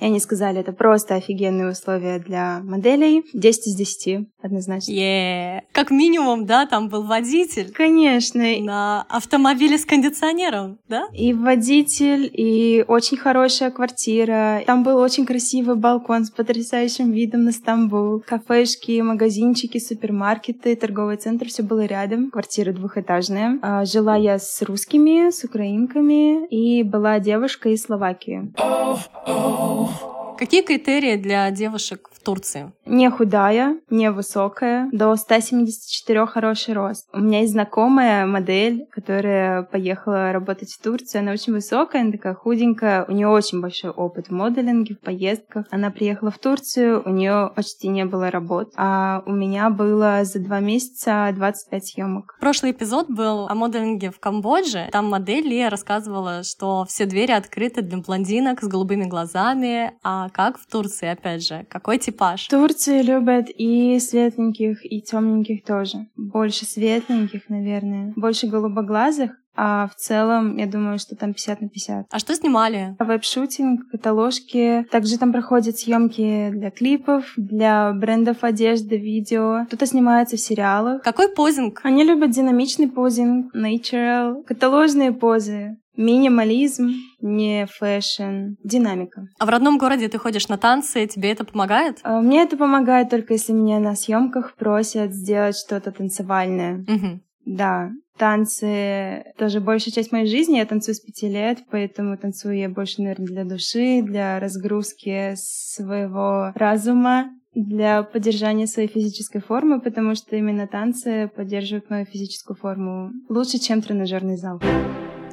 И 0.00 0.04
они 0.04 0.20
сказали, 0.20 0.60
это 0.60 0.72
просто 0.72 1.14
офигенные 1.14 1.70
условия 1.70 2.18
для 2.18 2.60
моделей. 2.62 3.24
10 3.32 3.66
из 3.66 3.74
10, 3.74 4.28
однозначно. 4.42 4.92
Yeah. 4.92 5.60
Как 5.72 5.90
минимум, 5.90 6.46
да, 6.46 6.66
там 6.66 6.88
был 6.88 7.04
водитель. 7.04 7.72
Конечно. 7.72 8.44
На 8.60 9.02
автомобиле 9.08 9.78
с 9.78 9.84
кондиционером, 9.84 10.78
да? 10.88 11.06
И 11.12 11.32
водитель, 11.32 12.30
и 12.32 12.84
очень 12.86 13.16
хорошая 13.16 13.70
квартира. 13.70 14.62
Там 14.66 14.82
был 14.82 14.98
очень 14.98 15.26
красивый 15.26 15.76
балкон 15.76 16.24
с 16.24 16.30
потрясающим 16.30 17.12
видом 17.12 17.44
на 17.44 17.52
Стамбул. 17.52 18.22
Кафешки, 18.26 19.00
магазинчики, 19.00 19.78
супермаркеты, 19.78 20.76
торговый 20.76 21.16
центр, 21.16 21.48
все 21.48 21.62
было 21.62 21.84
рядом. 21.84 22.30
Квартира 22.30 22.72
двухэтажная. 22.72 23.58
А, 23.62 23.84
жила 23.84 24.16
я 24.16 24.38
с 24.38 24.62
русскими, 24.62 25.30
с 25.30 25.44
украинками, 25.44 26.46
и 26.48 26.82
была 26.82 27.20
девушка 27.20 27.68
из 27.70 27.82
Словакии. 27.82 28.52
Oh, 28.56 28.98
oh. 29.26 29.83
Oh. 29.86 30.13
Какие 30.36 30.62
критерии 30.62 31.16
для 31.16 31.48
девушек 31.52 32.10
в 32.12 32.20
Турции? 32.22 32.72
Не 32.86 33.08
худая, 33.08 33.78
не 33.88 34.10
высокая, 34.10 34.88
до 34.92 35.14
174 35.14 36.26
хороший 36.26 36.74
рост. 36.74 37.08
У 37.12 37.20
меня 37.20 37.40
есть 37.40 37.52
знакомая 37.52 38.26
модель, 38.26 38.86
которая 38.90 39.62
поехала 39.62 40.32
работать 40.32 40.72
в 40.72 40.82
Турцию. 40.82 41.20
Она 41.20 41.32
очень 41.32 41.52
высокая, 41.52 42.02
она 42.02 42.12
такая 42.12 42.34
худенькая. 42.34 43.04
У 43.04 43.12
нее 43.12 43.28
очень 43.28 43.60
большой 43.60 43.90
опыт 43.90 44.28
в 44.28 44.32
моделинге, 44.32 44.96
в 44.96 45.00
поездках. 45.00 45.66
Она 45.70 45.90
приехала 45.90 46.32
в 46.32 46.38
Турцию, 46.38 47.02
у 47.04 47.10
нее 47.10 47.52
почти 47.54 47.88
не 47.88 48.04
было 48.04 48.30
работ. 48.30 48.72
А 48.76 49.22
у 49.26 49.32
меня 49.32 49.70
было 49.70 50.24
за 50.24 50.40
два 50.40 50.58
месяца 50.58 51.30
25 51.32 51.86
съемок. 51.86 52.36
Прошлый 52.40 52.72
эпизод 52.72 53.08
был 53.08 53.46
о 53.46 53.54
моделинге 53.54 54.10
в 54.10 54.18
Камбодже. 54.18 54.88
Там 54.90 55.08
модель 55.08 55.46
Лия 55.46 55.70
рассказывала, 55.70 56.42
что 56.42 56.84
все 56.88 57.06
двери 57.06 57.32
открыты 57.32 57.82
для 57.82 57.98
блондинок 57.98 58.62
с 58.62 58.66
голубыми 58.66 59.04
глазами. 59.04 59.92
А 60.02 60.23
как 60.28 60.58
в 60.58 60.66
Турции, 60.66 61.08
опять 61.08 61.46
же? 61.46 61.66
Какой 61.68 61.98
типаж? 61.98 62.46
В 62.46 62.50
Турции 62.50 63.02
любят 63.02 63.46
и 63.48 63.98
светленьких, 63.98 64.84
и 64.84 65.00
темненьких 65.00 65.64
тоже. 65.64 66.06
Больше 66.16 66.64
светленьких, 66.64 67.48
наверное. 67.48 68.12
Больше 68.16 68.46
голубоглазых. 68.46 69.32
А 69.56 69.88
в 69.88 69.94
целом, 69.94 70.56
я 70.56 70.66
думаю, 70.66 70.98
что 70.98 71.16
там 71.16 71.32
50 71.32 71.60
на 71.60 71.68
50. 71.68 72.06
А 72.10 72.18
что 72.18 72.34
снимали? 72.34 72.96
Web-shooting, 72.98 73.88
каталожки. 73.90 74.86
Также 74.90 75.18
там 75.18 75.32
проходят 75.32 75.78
съемки 75.78 76.50
для 76.50 76.70
клипов, 76.70 77.32
для 77.36 77.92
брендов 77.92 78.42
одежды, 78.42 78.96
видео. 78.96 79.64
Кто-то 79.66 79.86
снимается 79.86 80.36
в 80.36 80.40
сериалах. 80.40 81.02
Какой 81.02 81.28
posing? 81.28 81.80
Они 81.84 82.04
любят 82.04 82.30
динамичный 82.30 82.88
posing, 82.88 83.54
natural, 83.54 84.42
каталожные 84.44 85.12
позы. 85.12 85.76
Минимализм, 85.96 86.90
не 87.20 87.66
fashion, 87.66 88.56
динамика. 88.64 89.28
А 89.38 89.46
в 89.46 89.48
родном 89.48 89.78
городе 89.78 90.08
ты 90.08 90.18
ходишь 90.18 90.48
на 90.48 90.58
танцы, 90.58 91.06
тебе 91.06 91.30
это 91.30 91.44
помогает? 91.44 92.00
А, 92.02 92.20
мне 92.20 92.42
это 92.42 92.56
помогает 92.56 93.10
только 93.10 93.34
если 93.34 93.52
меня 93.52 93.78
на 93.78 93.94
съемках 93.94 94.56
просят 94.56 95.12
сделать 95.12 95.56
что-то 95.56 95.92
танцевальное. 95.92 96.80
Угу. 96.88 97.20
Да, 97.46 97.90
танцы 98.18 99.24
тоже 99.38 99.60
большая 99.60 99.92
часть 99.92 100.12
моей 100.12 100.26
жизни. 100.26 100.58
Я 100.58 100.66
танцую 100.66 100.94
с 100.94 101.00
пяти 101.00 101.28
лет, 101.28 101.58
поэтому 101.70 102.16
танцую 102.16 102.56
я 102.56 102.68
больше, 102.68 103.02
наверное, 103.02 103.26
для 103.26 103.44
души, 103.44 104.02
для 104.02 104.40
разгрузки 104.40 105.34
своего 105.36 106.52
разума 106.54 107.30
для 107.54 108.02
поддержания 108.02 108.66
своей 108.66 108.88
физической 108.88 109.40
формы, 109.40 109.80
потому 109.80 110.14
что 110.14 110.36
именно 110.36 110.66
танцы 110.66 111.30
поддерживают 111.36 111.88
мою 111.88 112.04
физическую 112.04 112.56
форму 112.56 113.12
лучше, 113.28 113.58
чем 113.58 113.80
тренажерный 113.80 114.36
зал. 114.36 114.60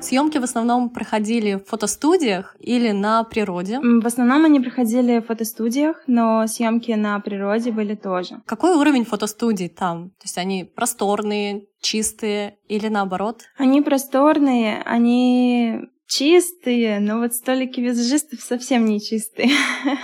Съемки 0.02 0.40
в 0.40 0.44
основном 0.44 0.90
проходили 0.90 1.56
в 1.56 1.70
фотостудиях 1.70 2.56
или 2.60 2.92
на 2.92 3.24
природе? 3.24 3.80
В 3.80 4.06
основном 4.06 4.46
они 4.46 4.60
проходили 4.60 5.20
в 5.20 5.28
фотостудиях, 5.28 6.04
но 6.08 6.48
съемки 6.48 6.92
на 6.92 7.20
природе 7.20 7.72
были 7.72 7.96
тоже. 7.96 8.42
Какой 8.46 8.76
уровень 8.76 9.06
фотостудий 9.06 9.70
там? 9.70 10.10
То 10.10 10.24
есть 10.24 10.38
они 10.40 10.64
просторные, 10.64 11.68
чистые 11.80 12.58
или 12.68 12.88
наоборот? 12.88 13.44
Они 13.58 13.82
просторные, 13.82 14.82
они 14.86 15.82
чистые, 16.12 17.00
но 17.00 17.20
вот 17.20 17.34
столики 17.34 17.80
визажистов 17.80 18.42
совсем 18.42 18.84
не 18.86 19.00
чистые. 19.00 19.50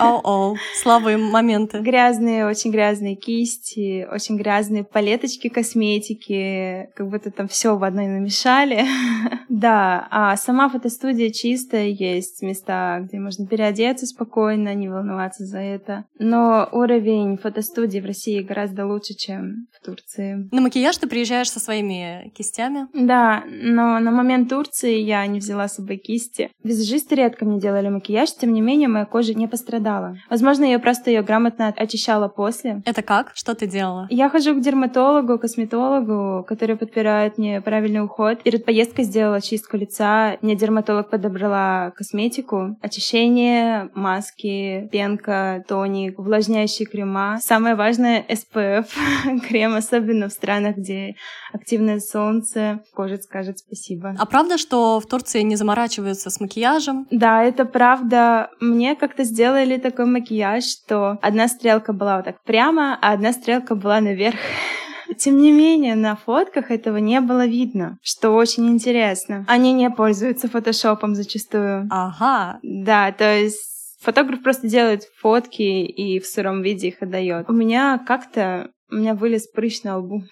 Оу-оу, 0.00 0.56
слабые 0.82 1.18
моменты. 1.18 1.80
Грязные, 1.80 2.46
очень 2.46 2.70
грязные 2.70 3.14
кисти, 3.14 4.08
очень 4.10 4.38
грязные 4.38 4.84
палеточки 4.84 5.48
косметики, 5.48 6.88
как 6.94 7.10
будто 7.10 7.30
там 7.30 7.46
все 7.46 7.76
в 7.76 7.84
одной 7.84 8.06
намешали. 8.06 8.86
да, 9.50 10.08
а 10.10 10.34
сама 10.38 10.70
фотостудия 10.70 11.30
чистая, 11.30 11.88
есть 11.88 12.40
места, 12.40 13.00
где 13.02 13.18
можно 13.18 13.46
переодеться 13.46 14.06
спокойно, 14.06 14.74
не 14.74 14.88
волноваться 14.88 15.44
за 15.44 15.58
это. 15.58 16.06
Но 16.18 16.68
уровень 16.72 17.36
фотостудии 17.36 17.98
в 18.00 18.06
России 18.06 18.40
гораздо 18.40 18.86
лучше, 18.86 19.12
чем 19.12 19.66
в 19.78 19.84
Турции. 19.84 20.48
На 20.52 20.62
макияж 20.62 20.96
ты 20.96 21.06
приезжаешь 21.06 21.50
со 21.50 21.60
своими 21.60 22.32
кистями? 22.34 22.86
Да, 22.94 23.44
но 23.46 23.98
на 23.98 24.10
момент 24.10 24.48
Турции 24.48 25.00
я 25.00 25.26
не 25.26 25.38
взяла 25.38 25.68
с 25.68 25.74
собой 25.74 25.97
кисти. 25.98 26.50
Визажисты 26.62 27.14
редко 27.16 27.44
мне 27.44 27.60
делали 27.60 27.88
макияж, 27.88 28.32
тем 28.32 28.52
не 28.52 28.60
менее 28.60 28.88
моя 28.88 29.04
кожа 29.04 29.34
не 29.34 29.46
пострадала. 29.46 30.16
Возможно, 30.30 30.64
я 30.64 30.78
просто 30.78 31.10
ее 31.10 31.22
грамотно 31.22 31.68
очищала 31.68 32.28
после. 32.28 32.82
Это 32.84 33.02
как? 33.02 33.32
Что 33.34 33.54
ты 33.54 33.66
делала? 33.66 34.06
Я 34.10 34.28
хожу 34.28 34.54
к 34.54 34.60
дерматологу, 34.60 35.38
косметологу, 35.38 36.44
который 36.44 36.76
подбирает 36.76 37.38
мне 37.38 37.60
правильный 37.60 38.02
уход. 38.02 38.42
Перед 38.42 38.64
поездкой 38.64 39.04
сделала 39.04 39.40
чистку 39.40 39.76
лица. 39.76 40.36
Мне 40.42 40.56
дерматолог 40.56 41.10
подобрала 41.10 41.92
косметику, 41.96 42.76
очищение, 42.82 43.90
маски, 43.94 44.88
пенка, 44.92 45.64
тоник, 45.68 46.18
увлажняющие 46.18 46.86
крема. 46.86 47.38
Самое 47.40 47.74
важное— 47.74 48.24
SPF 48.28 48.86
крем, 49.48 49.74
особенно 49.74 50.28
в 50.28 50.32
странах, 50.32 50.76
где 50.76 51.14
активное 51.52 52.00
солнце. 52.00 52.80
Кожа 52.94 53.16
скажет 53.18 53.58
спасибо. 53.58 54.14
А 54.18 54.26
правда, 54.26 54.58
что 54.58 55.00
в 55.00 55.06
Турции 55.06 55.42
не 55.42 55.56
заморачиваются 55.56 55.87
заморачиваются 55.88 56.30
с 56.30 56.40
макияжем. 56.40 57.06
Да, 57.10 57.42
это 57.42 57.64
правда. 57.64 58.50
Мне 58.60 58.94
как-то 58.96 59.24
сделали 59.24 59.78
такой 59.78 60.06
макияж, 60.06 60.64
что 60.64 61.18
одна 61.22 61.48
стрелка 61.48 61.92
была 61.92 62.16
вот 62.16 62.26
так 62.26 62.42
прямо, 62.44 62.98
а 63.00 63.12
одна 63.12 63.32
стрелка 63.32 63.74
была 63.74 64.00
наверх. 64.00 64.38
Тем 65.18 65.38
не 65.38 65.52
менее, 65.52 65.94
на 65.94 66.16
фотках 66.16 66.70
этого 66.70 66.98
не 66.98 67.20
было 67.20 67.46
видно, 67.46 67.98
что 68.02 68.30
очень 68.30 68.68
интересно. 68.68 69.44
Они 69.48 69.72
не 69.72 69.90
пользуются 69.90 70.48
фотошопом 70.48 71.14
зачастую. 71.14 71.88
Ага. 71.90 72.58
Да, 72.62 73.10
то 73.12 73.24
есть 73.24 73.96
фотограф 74.00 74.42
просто 74.42 74.68
делает 74.68 75.04
фотки 75.20 75.62
и 75.62 76.20
в 76.20 76.26
сыром 76.26 76.62
виде 76.62 76.88
их 76.88 77.02
отдает. 77.02 77.48
У 77.48 77.52
меня 77.52 77.98
как-то 78.06 78.68
у 78.90 78.96
меня 78.96 79.14
вылез 79.14 79.46
прыщ 79.46 79.82
на 79.82 79.98
лбу. 79.98 80.22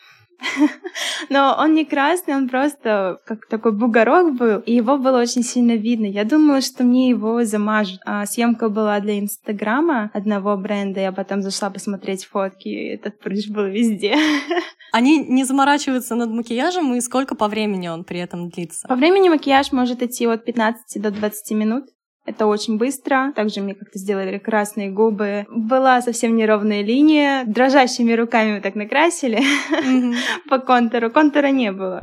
Но 1.30 1.56
он 1.58 1.74
не 1.74 1.84
красный, 1.84 2.34
он 2.34 2.48
просто 2.48 3.18
как 3.24 3.46
такой 3.46 3.72
бугорок 3.72 4.34
был, 4.34 4.58
и 4.60 4.74
его 4.74 4.98
было 4.98 5.20
очень 5.20 5.42
сильно 5.42 5.72
видно. 5.72 6.06
Я 6.06 6.24
думала, 6.24 6.60
что 6.60 6.84
мне 6.84 7.08
его 7.08 7.44
замажут. 7.44 8.00
А 8.04 8.26
съемка 8.26 8.68
была 8.68 9.00
для 9.00 9.18
Инстаграма 9.18 10.10
одного 10.14 10.56
бренда, 10.56 11.00
я 11.00 11.12
потом 11.12 11.42
зашла 11.42 11.70
посмотреть 11.70 12.24
фотки, 12.24 12.68
и 12.68 12.94
этот 12.94 13.18
прыщ 13.18 13.48
был 13.48 13.66
везде. 13.66 14.16
Они 14.92 15.18
не 15.18 15.44
заморачиваются 15.44 16.14
над 16.14 16.30
макияжем, 16.30 16.94
и 16.94 17.00
сколько 17.00 17.34
по 17.34 17.48
времени 17.48 17.88
он 17.88 18.04
при 18.04 18.20
этом 18.20 18.48
длится? 18.48 18.86
По 18.88 18.94
времени 18.96 19.28
макияж 19.28 19.72
может 19.72 20.02
идти 20.02 20.26
от 20.26 20.44
15 20.44 21.02
до 21.02 21.10
20 21.10 21.50
минут. 21.56 21.84
Это 22.26 22.46
очень 22.46 22.76
быстро. 22.76 23.32
Также 23.34 23.60
мне 23.60 23.74
как-то 23.74 23.98
сделали 23.98 24.38
красные 24.38 24.90
губы. 24.90 25.46
Была 25.48 26.02
совсем 26.02 26.36
неровная 26.36 26.82
линия. 26.82 27.44
Дрожащими 27.44 28.12
руками 28.12 28.54
мы 28.54 28.60
так 28.60 28.74
накрасили 28.74 29.42
по 30.48 30.58
контуру. 30.58 31.10
Контура 31.10 31.48
не 31.48 31.72
было. 31.72 32.02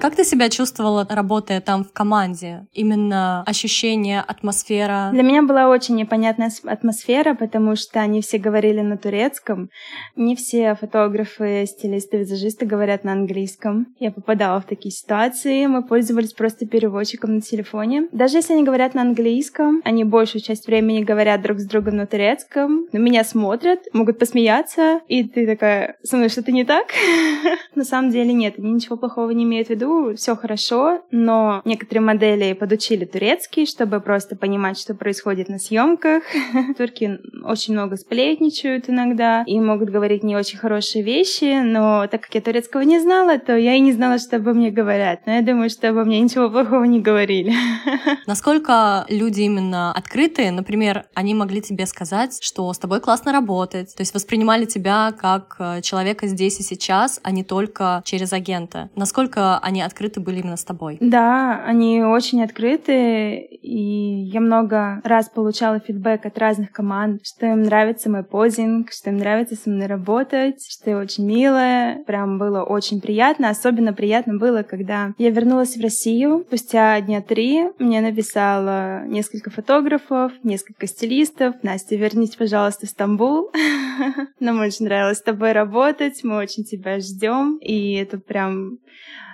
Как 0.00 0.16
ты 0.16 0.24
себя 0.24 0.48
чувствовала, 0.48 1.06
работая 1.10 1.60
там 1.60 1.84
в 1.84 1.92
команде? 1.92 2.66
Именно 2.72 3.42
ощущение, 3.42 4.24
атмосфера? 4.26 5.10
Для 5.12 5.22
меня 5.22 5.42
была 5.42 5.68
очень 5.68 5.94
непонятная 5.94 6.50
атмосфера, 6.64 7.34
потому 7.34 7.76
что 7.76 8.00
они 8.00 8.22
все 8.22 8.38
говорили 8.38 8.80
на 8.80 8.96
турецком. 8.96 9.68
Не 10.16 10.36
все 10.36 10.74
фотографы, 10.74 11.66
стилисты, 11.66 12.16
визажисты 12.16 12.64
говорят 12.64 13.04
на 13.04 13.12
английском. 13.12 13.88
Я 13.98 14.10
попадала 14.10 14.62
в 14.62 14.64
такие 14.64 14.90
ситуации. 14.90 15.66
Мы 15.66 15.82
пользовались 15.82 16.32
просто 16.32 16.66
переводчиком 16.66 17.34
на 17.34 17.40
телефоне. 17.42 18.08
Даже 18.10 18.38
если 18.38 18.54
они 18.54 18.64
говорят 18.64 18.94
на 18.94 19.02
английском, 19.02 19.82
они 19.84 20.04
большую 20.04 20.40
часть 20.40 20.66
времени 20.66 21.04
говорят 21.04 21.42
друг 21.42 21.58
с 21.58 21.66
другом 21.66 21.96
на 21.96 22.06
турецком. 22.06 22.86
На 22.92 22.98
меня 22.98 23.22
смотрят, 23.22 23.80
могут 23.92 24.18
посмеяться, 24.18 25.02
и 25.08 25.24
ты 25.24 25.46
такая, 25.46 25.96
со 26.02 26.16
мной 26.16 26.30
что-то 26.30 26.52
не 26.52 26.64
так? 26.64 26.86
На 27.74 27.84
самом 27.84 28.10
деле 28.10 28.32
нет, 28.32 28.54
они 28.56 28.72
ничего 28.72 28.96
плохого 28.96 29.30
не 29.32 29.44
имеют 29.44 29.68
в 29.68 29.70
виду 29.70 29.89
все 30.16 30.36
хорошо, 30.36 31.02
но 31.10 31.62
некоторые 31.64 32.02
модели 32.02 32.52
подучили 32.52 33.04
турецкий, 33.04 33.66
чтобы 33.66 34.00
просто 34.00 34.36
понимать, 34.36 34.78
что 34.78 34.94
происходит 34.94 35.48
на 35.48 35.58
съемках. 35.58 36.22
Турки 36.78 37.18
очень 37.44 37.74
много 37.74 37.96
сплетничают 37.96 38.88
иногда 38.88 39.42
и 39.46 39.58
могут 39.60 39.90
говорить 39.90 40.22
не 40.22 40.36
очень 40.36 40.58
хорошие 40.58 41.04
вещи, 41.04 41.62
но 41.62 42.06
так 42.06 42.22
как 42.22 42.34
я 42.34 42.40
турецкого 42.40 42.82
не 42.82 42.98
знала, 43.00 43.38
то 43.38 43.56
я 43.56 43.74
и 43.74 43.80
не 43.80 43.92
знала, 43.92 44.18
что 44.18 44.36
обо 44.36 44.52
мне 44.52 44.70
говорят. 44.70 45.26
Но 45.26 45.32
я 45.32 45.42
думаю, 45.42 45.70
что 45.70 45.88
обо 45.88 46.04
мне 46.04 46.20
ничего 46.20 46.50
плохого 46.50 46.84
не 46.84 47.00
говорили. 47.00 47.52
Насколько 48.26 49.04
люди 49.08 49.42
именно 49.42 49.92
открытые, 49.92 50.50
например, 50.50 51.04
они 51.14 51.34
могли 51.34 51.62
тебе 51.62 51.86
сказать, 51.86 52.38
что 52.42 52.72
с 52.72 52.78
тобой 52.78 53.00
классно 53.00 53.32
работать, 53.32 53.94
то 53.94 54.02
есть 54.02 54.14
воспринимали 54.14 54.64
тебя 54.64 55.12
как 55.18 55.56
э, 55.58 55.82
человека 55.82 56.26
здесь 56.26 56.60
и 56.60 56.62
сейчас, 56.62 57.20
а 57.22 57.30
не 57.30 57.44
только 57.44 58.02
через 58.04 58.32
агента. 58.32 58.90
Насколько 58.94 59.58
они 59.58 59.79
они 59.80 59.86
открыты 59.86 60.20
были 60.20 60.40
именно 60.40 60.56
с 60.56 60.64
тобой? 60.64 60.98
Да, 61.00 61.62
они 61.64 62.02
очень 62.02 62.42
открыты, 62.42 63.38
и 63.38 64.24
я 64.24 64.40
много 64.40 65.00
раз 65.04 65.28
получала 65.28 65.80
фидбэк 65.80 66.26
от 66.26 66.38
разных 66.38 66.70
команд, 66.70 67.22
что 67.24 67.46
им 67.46 67.62
нравится 67.62 68.10
мой 68.10 68.22
позинг, 68.22 68.92
что 68.92 69.10
им 69.10 69.16
нравится 69.16 69.56
со 69.56 69.70
мной 69.70 69.86
работать, 69.86 70.64
что 70.68 70.90
я 70.90 70.98
очень 70.98 71.26
милая. 71.26 72.02
Прям 72.04 72.38
было 72.38 72.62
очень 72.62 73.00
приятно. 73.00 73.48
Особенно 73.48 73.92
приятно 73.92 74.36
было, 74.36 74.62
когда 74.62 75.14
я 75.18 75.30
вернулась 75.30 75.76
в 75.76 75.82
Россию. 75.82 76.44
Спустя 76.46 77.00
дня 77.00 77.22
три 77.22 77.70
мне 77.78 78.00
написало 78.00 79.04
несколько 79.06 79.50
фотографов, 79.50 80.32
несколько 80.42 80.86
стилистов. 80.86 81.54
Настя, 81.62 81.96
вернись, 81.96 82.36
пожалуйста, 82.36 82.86
в 82.86 82.90
Стамбул. 82.90 83.50
Нам 84.40 84.60
очень 84.60 84.86
нравилось 84.86 85.18
с 85.18 85.22
тобой 85.22 85.52
работать, 85.52 86.22
мы 86.22 86.36
очень 86.36 86.64
тебя 86.64 87.00
ждем. 87.00 87.56
И 87.58 87.94
это 87.94 88.18
прям 88.18 88.78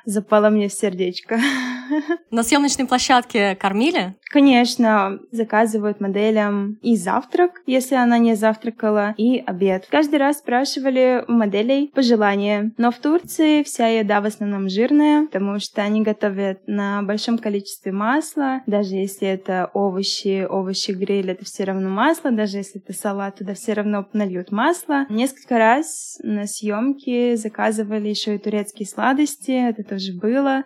запало 0.06 0.48
мне 0.48 0.68
в 0.68 0.72
сердечко. 0.72 1.38
На 2.30 2.42
съемочной 2.42 2.86
площадке 2.86 3.54
кормили? 3.56 4.14
Конечно, 4.30 5.18
заказывают 5.30 6.00
моделям 6.00 6.78
и 6.82 6.96
завтрак, 6.96 7.62
если 7.66 7.94
она 7.94 8.18
не 8.18 8.34
завтракала, 8.34 9.14
и 9.16 9.38
обед. 9.38 9.86
Каждый 9.90 10.18
раз 10.18 10.38
спрашивали 10.38 11.24
у 11.26 11.32
моделей 11.32 11.90
пожелания. 11.94 12.72
Но 12.76 12.90
в 12.90 12.98
Турции 12.98 13.62
вся 13.62 13.86
еда 13.86 14.20
в 14.20 14.26
основном 14.26 14.68
жирная, 14.68 15.26
потому 15.26 15.58
что 15.60 15.82
они 15.82 16.02
готовят 16.02 16.60
на 16.66 17.02
большом 17.02 17.38
количестве 17.38 17.92
масла. 17.92 18.62
Даже 18.66 18.96
если 18.96 19.28
это 19.28 19.70
овощи, 19.72 20.46
овощи 20.48 20.90
гриль, 20.90 21.30
это 21.30 21.44
все 21.44 21.64
равно 21.64 21.88
масло. 21.88 22.30
Даже 22.30 22.58
если 22.58 22.80
это 22.80 22.92
салат, 22.92 23.36
туда 23.36 23.54
все 23.54 23.74
равно 23.74 24.06
нальют 24.12 24.50
масло. 24.50 25.06
Несколько 25.08 25.58
раз 25.58 26.18
на 26.22 26.46
съемке 26.46 27.36
заказывали 27.36 28.08
еще 28.08 28.34
и 28.34 28.38
турецкие 28.38 28.86
сладости. 28.86 29.50
Это 29.50 29.82
тоже 29.82 30.12
было. 30.12 30.64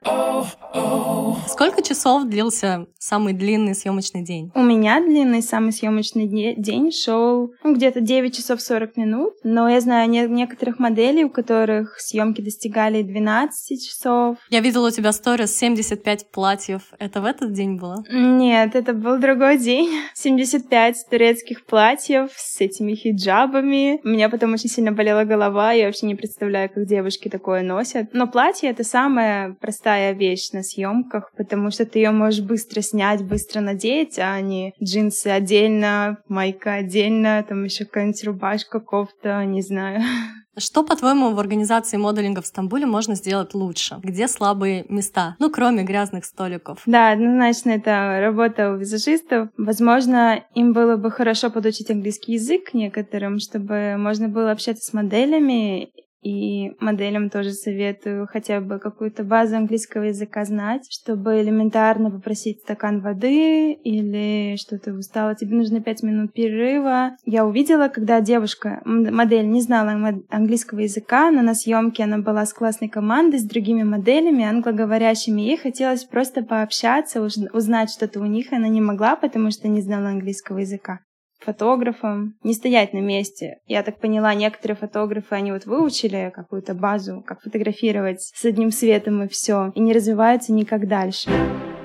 Сколько 1.49 1.83
часов 1.83 2.25
длился 2.25 2.87
самый 2.99 3.33
длинный 3.33 3.75
съемочный 3.75 4.23
день? 4.23 4.51
У 4.55 4.63
меня 4.63 5.01
длинный 5.01 5.43
самый 5.43 5.73
съемочный 5.73 6.27
день 6.27 6.93
шел 6.93 7.53
ну, 7.63 7.75
где-то 7.75 8.01
9 8.01 8.37
часов 8.37 8.61
40 8.61 8.97
минут, 8.97 9.35
но 9.43 9.69
я 9.69 9.81
знаю 9.81 10.09
не 10.09 10.27
некоторых 10.27 10.79
моделей, 10.79 11.25
у 11.25 11.31
которых 11.31 11.99
съемки 12.01 12.41
достигали 12.41 13.03
12 13.03 13.89
часов. 13.89 14.39
Я 14.51 14.61
видела 14.61 14.89
у 14.89 14.91
тебя 14.91 15.13
сторис 15.13 15.57
75 15.57 16.31
платьев. 16.31 16.83
Это 16.99 17.21
в 17.21 17.25
этот 17.25 17.53
день 17.53 17.77
было? 17.77 18.05
Нет, 18.11 18.75
это 18.75 18.93
был 18.93 19.19
другой 19.19 19.59
день. 19.59 19.91
75 20.15 21.07
турецких 21.11 21.65
платьев 21.65 22.31
с 22.37 22.61
этими 22.61 22.95
хиджабами. 22.95 24.01
У 24.05 24.09
меня 24.09 24.29
потом 24.29 24.55
очень 24.55 24.71
сильно 24.71 24.93
болела 24.93 25.25
голова, 25.25 25.73
я 25.73 25.87
вообще 25.87 26.07
не 26.07 26.15
представляю, 26.15 26.71
как 26.71 26.87
девушки 26.87 27.29
такое 27.29 27.63
носят. 27.63 28.13
Но 28.13 28.27
платье— 28.27 28.71
это 28.71 28.85
самая 28.85 29.57
простая 29.61 30.13
вещь 30.13 30.53
на 30.53 30.63
съемках, 31.01 31.31
потому 31.37 31.71
что 31.71 31.85
ты 31.85 31.99
ее 31.99 32.11
можешь 32.11 32.41
быстро 32.41 32.81
снять, 32.81 33.25
быстро 33.25 33.61
надеть, 33.61 34.19
а 34.19 34.41
не 34.41 34.75
джинсы 34.83 35.29
отдельно, 35.29 36.19
майка 36.29 36.75
отдельно, 36.75 37.45
там 37.49 37.65
еще 37.65 37.85
какая-нибудь 37.85 38.25
рубашка, 38.25 38.81
кофта, 38.81 39.45
не 39.45 39.63
знаю. 39.63 40.03
Что, 40.59 40.83
по-твоему, 40.83 41.31
в 41.31 41.39
организации 41.39 41.97
моделинга 41.97 42.43
в 42.43 42.47
Стамбуле 42.47 42.85
можно 42.85 43.15
сделать 43.15 43.55
лучше? 43.55 43.99
Где 44.03 44.29
слабые 44.29 44.85
места? 44.89 45.37
Ну, 45.39 45.49
кроме 45.49 45.85
грязных 45.85 46.25
столиков. 46.25 46.83
Да, 46.87 47.13
однозначно 47.13 47.71
это 47.71 48.19
работа 48.21 48.73
у 48.73 48.77
визажистов. 48.77 49.49
Возможно, 49.57 50.45
им 50.55 50.73
было 50.73 50.97
бы 50.97 51.11
хорошо 51.11 51.51
подучить 51.51 51.91
английский 51.91 52.33
язык 52.33 52.75
некоторым, 52.75 53.39
чтобы 53.39 53.97
можно 53.97 54.29
было 54.29 54.51
общаться 54.51 54.85
с 54.85 54.93
моделями 54.93 55.93
и 56.23 56.73
моделям 56.81 57.31
тоже 57.31 57.53
советую 57.53 58.27
хотя 58.31 58.61
бы 58.61 58.79
какую-то 58.79 59.25
базу 59.25 59.57
английского 59.57 60.05
языка 60.05 60.45
знать, 60.45 60.87
чтобы 60.91 61.41
элементарно 61.41 62.11
попросить 62.11 62.61
стакан 62.61 63.01
воды 63.01 63.73
или 63.73 64.57
что 64.57 64.79
то 64.79 64.93
устала, 64.93 65.35
тебе 65.35 65.57
нужно 65.57 65.81
пять 65.81 66.03
минут 66.03 66.33
перерыва. 66.33 67.17
Я 67.25 67.47
увидела, 67.47 67.89
когда 67.89 68.21
девушка, 68.21 68.83
модель, 68.85 69.49
не 69.49 69.61
знала 69.63 69.93
английского 70.29 70.81
языка, 70.81 71.31
но 71.31 71.43
на 71.43 71.55
съемке 71.55 72.05
она 72.05 72.19
была 72.19 72.45
с 72.45 72.53
классной 72.53 72.89
командой, 72.89 73.39
с 73.39 73.45
другими 73.45 73.83
моделями, 73.83 74.45
англоговорящими, 74.45 75.41
ей 75.41 75.57
хотелось 75.57 76.05
просто 76.05 76.43
пообщаться, 76.43 77.23
узнать 77.23 77.91
что-то 77.91 78.21
у 78.21 78.27
них, 78.27 78.53
она 78.53 78.69
не 78.69 78.81
могла, 78.81 79.17
потому 79.17 79.51
что 79.51 79.69
не 79.69 79.81
знала 79.81 80.09
английского 80.09 80.59
языка 80.59 81.01
фотографом, 81.45 82.35
не 82.43 82.55
стоять 82.55 82.93
на 82.93 82.99
месте. 82.99 83.59
Я 83.67 83.83
так 83.83 83.99
поняла, 83.99 84.35
некоторые 84.35 84.77
фотографы, 84.77 85.35
они 85.35 85.53
вот 85.53 85.67
выучили 85.67 86.33
какую-то 86.35 86.75
базу, 86.75 87.23
как 87.27 87.43
фотографировать 87.43 88.21
с 88.21 88.45
одним 88.45 88.71
светом 88.71 89.23
и 89.23 89.29
все, 89.29 89.73
и 89.75 89.81
не 89.81 89.93
развиваются 89.93 90.53
никак 90.53 90.87
дальше. 90.89 91.31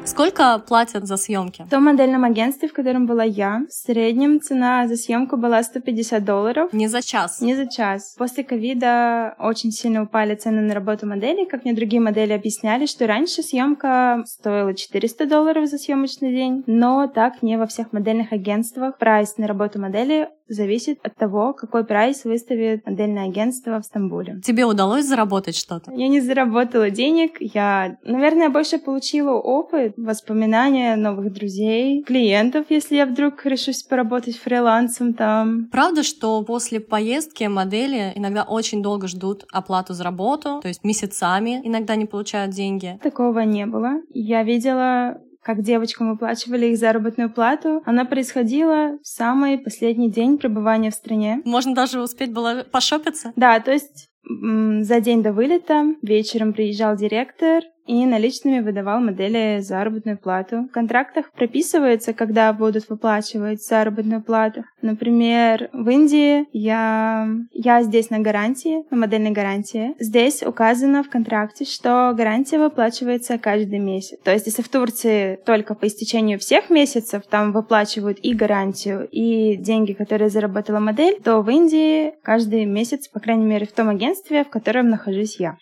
Сколько 0.05 0.59
платят 0.59 1.07
за 1.07 1.17
съемки? 1.17 1.63
В 1.63 1.69
том 1.69 1.85
модельном 1.85 2.23
агентстве, 2.23 2.67
в 2.67 2.73
котором 2.73 3.07
была 3.07 3.23
я, 3.23 3.63
в 3.67 3.73
среднем 3.73 4.39
цена 4.39 4.87
за 4.87 4.97
съемку 4.97 5.35
была 5.35 5.63
150 5.63 6.23
долларов. 6.23 6.71
Не 6.73 6.87
за 6.87 7.01
час? 7.01 7.41
Не 7.41 7.55
за 7.55 7.65
час. 7.67 8.15
После 8.17 8.43
ковида 8.43 9.35
очень 9.39 9.71
сильно 9.71 10.03
упали 10.03 10.35
цены 10.35 10.61
на 10.61 10.75
работу 10.75 11.07
моделей. 11.07 11.47
Как 11.47 11.65
мне 11.65 11.73
другие 11.73 12.01
модели 12.01 12.33
объясняли, 12.33 12.85
что 12.85 13.07
раньше 13.07 13.41
съемка 13.41 14.23
стоила 14.27 14.75
400 14.75 15.25
долларов 15.25 15.67
за 15.67 15.79
съемочный 15.79 16.31
день, 16.31 16.63
но 16.67 17.07
так 17.07 17.41
не 17.41 17.57
во 17.57 17.65
всех 17.65 17.91
модельных 17.91 18.31
агентствах. 18.31 18.99
Прайс 18.99 19.37
на 19.37 19.47
работу 19.47 19.81
модели 19.81 20.29
зависит 20.47 20.99
от 21.03 21.15
того, 21.15 21.53
какой 21.53 21.85
прайс 21.85 22.23
выставит 22.23 22.85
модельное 22.85 23.25
агентство 23.25 23.79
в 23.79 23.85
Стамбуле. 23.85 24.41
Тебе 24.43 24.65
удалось 24.65 25.05
заработать 25.05 25.55
что-то? 25.55 25.91
Я 25.91 26.07
не 26.07 26.21
заработала 26.21 26.89
денег, 26.89 27.37
я, 27.39 27.97
наверное, 28.03 28.49
больше 28.49 28.77
получила 28.77 29.31
опыт, 29.31 29.94
воспоминания 29.97 30.95
новых 30.95 31.33
друзей, 31.33 32.03
клиентов, 32.03 32.67
если 32.69 32.95
я 32.97 33.05
вдруг 33.05 33.45
решусь 33.45 33.83
поработать 33.83 34.37
фрилансом 34.37 35.13
там. 35.13 35.67
Правда, 35.71 36.03
что 36.03 36.41
после 36.43 36.79
поездки 36.79 37.43
модели 37.45 38.11
иногда 38.15 38.43
очень 38.43 38.81
долго 38.81 39.07
ждут 39.07 39.45
оплату 39.51 39.93
за 39.93 40.03
работу, 40.03 40.59
то 40.61 40.67
есть 40.67 40.83
месяцами 40.83 41.61
иногда 41.63 41.95
не 41.95 42.05
получают 42.05 42.51
деньги? 42.51 42.99
Такого 43.01 43.39
не 43.39 43.65
было. 43.65 44.01
Я 44.13 44.43
видела 44.43 45.21
как 45.45 45.61
девочкам 45.61 46.09
выплачивали 46.09 46.65
их 46.65 46.77
заработную 46.79 47.31
плату, 47.31 47.83
она 47.85 48.03
происходила 48.05 48.97
в 49.03 49.07
самый 49.07 49.59
последний 49.59 50.09
день 50.09 50.39
пребывания 50.39 50.89
в 50.89 50.95
стране. 50.95 51.41
Можно 51.45 51.75
даже 51.75 52.01
успеть 52.01 52.33
было 52.33 52.65
пошопиться? 52.69 53.31
Да, 53.35 53.59
то 53.59 53.71
есть 53.71 54.09
за 54.27 54.99
день 55.01 55.23
до 55.23 55.33
вылета 55.33 55.95
вечером 56.01 56.53
приезжал 56.53 56.95
директор, 56.95 57.63
и 57.85 58.05
наличными 58.05 58.59
выдавал 58.59 58.99
модели 58.99 59.59
заработную 59.61 60.17
плату. 60.17 60.63
В 60.63 60.71
контрактах 60.71 61.31
прописывается, 61.31 62.13
когда 62.13 62.51
будут 62.53 62.89
выплачивать 62.89 63.63
заработную 63.63 64.23
плату. 64.23 64.63
Например, 64.81 65.69
в 65.71 65.87
Индии 65.89 66.45
я, 66.51 67.27
я 67.51 67.83
здесь 67.83 68.09
на 68.09 68.19
гарантии, 68.19 68.83
на 68.89 68.97
модельной 68.97 69.31
гарантии. 69.31 69.95
Здесь 69.99 70.43
указано 70.43 71.03
в 71.03 71.09
контракте, 71.09 71.65
что 71.65 72.13
гарантия 72.15 72.57
выплачивается 72.57 73.37
каждый 73.37 73.79
месяц. 73.79 74.17
То 74.23 74.31
есть, 74.31 74.47
если 74.47 74.61
в 74.61 74.69
Турции 74.69 75.39
только 75.45 75.75
по 75.75 75.85
истечению 75.87 76.39
всех 76.39 76.69
месяцев 76.69 77.23
там 77.29 77.51
выплачивают 77.51 78.17
и 78.21 78.33
гарантию, 78.33 79.07
и 79.11 79.55
деньги, 79.57 79.93
которые 79.93 80.29
заработала 80.29 80.79
модель, 80.79 81.19
то 81.23 81.41
в 81.41 81.49
Индии 81.49 82.13
каждый 82.23 82.65
месяц, 82.65 83.07
по 83.07 83.19
крайней 83.19 83.45
мере, 83.45 83.65
в 83.65 83.73
том 83.73 83.89
агентстве, 83.89 84.14
в 84.43 84.49
котором 84.49 84.89
нахожусь 84.89 85.39
я. 85.39 85.57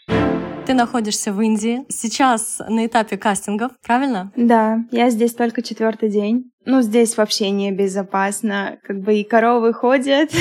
Ты 0.65 0.73
находишься 0.73 1.33
в 1.33 1.41
Индии. 1.41 1.83
Сейчас 1.89 2.61
на 2.69 2.85
этапе 2.85 3.17
кастингов, 3.17 3.71
правильно? 3.85 4.31
Да, 4.35 4.79
я 4.91 5.09
здесь 5.09 5.33
только 5.33 5.61
четвертый 5.61 6.09
день. 6.09 6.51
Ну, 6.65 6.81
здесь 6.81 7.17
вообще 7.17 7.49
небезопасно. 7.49 8.77
Как 8.83 8.99
бы 8.99 9.15
и 9.15 9.23
коровы 9.25 9.73
ходят, 9.73 10.31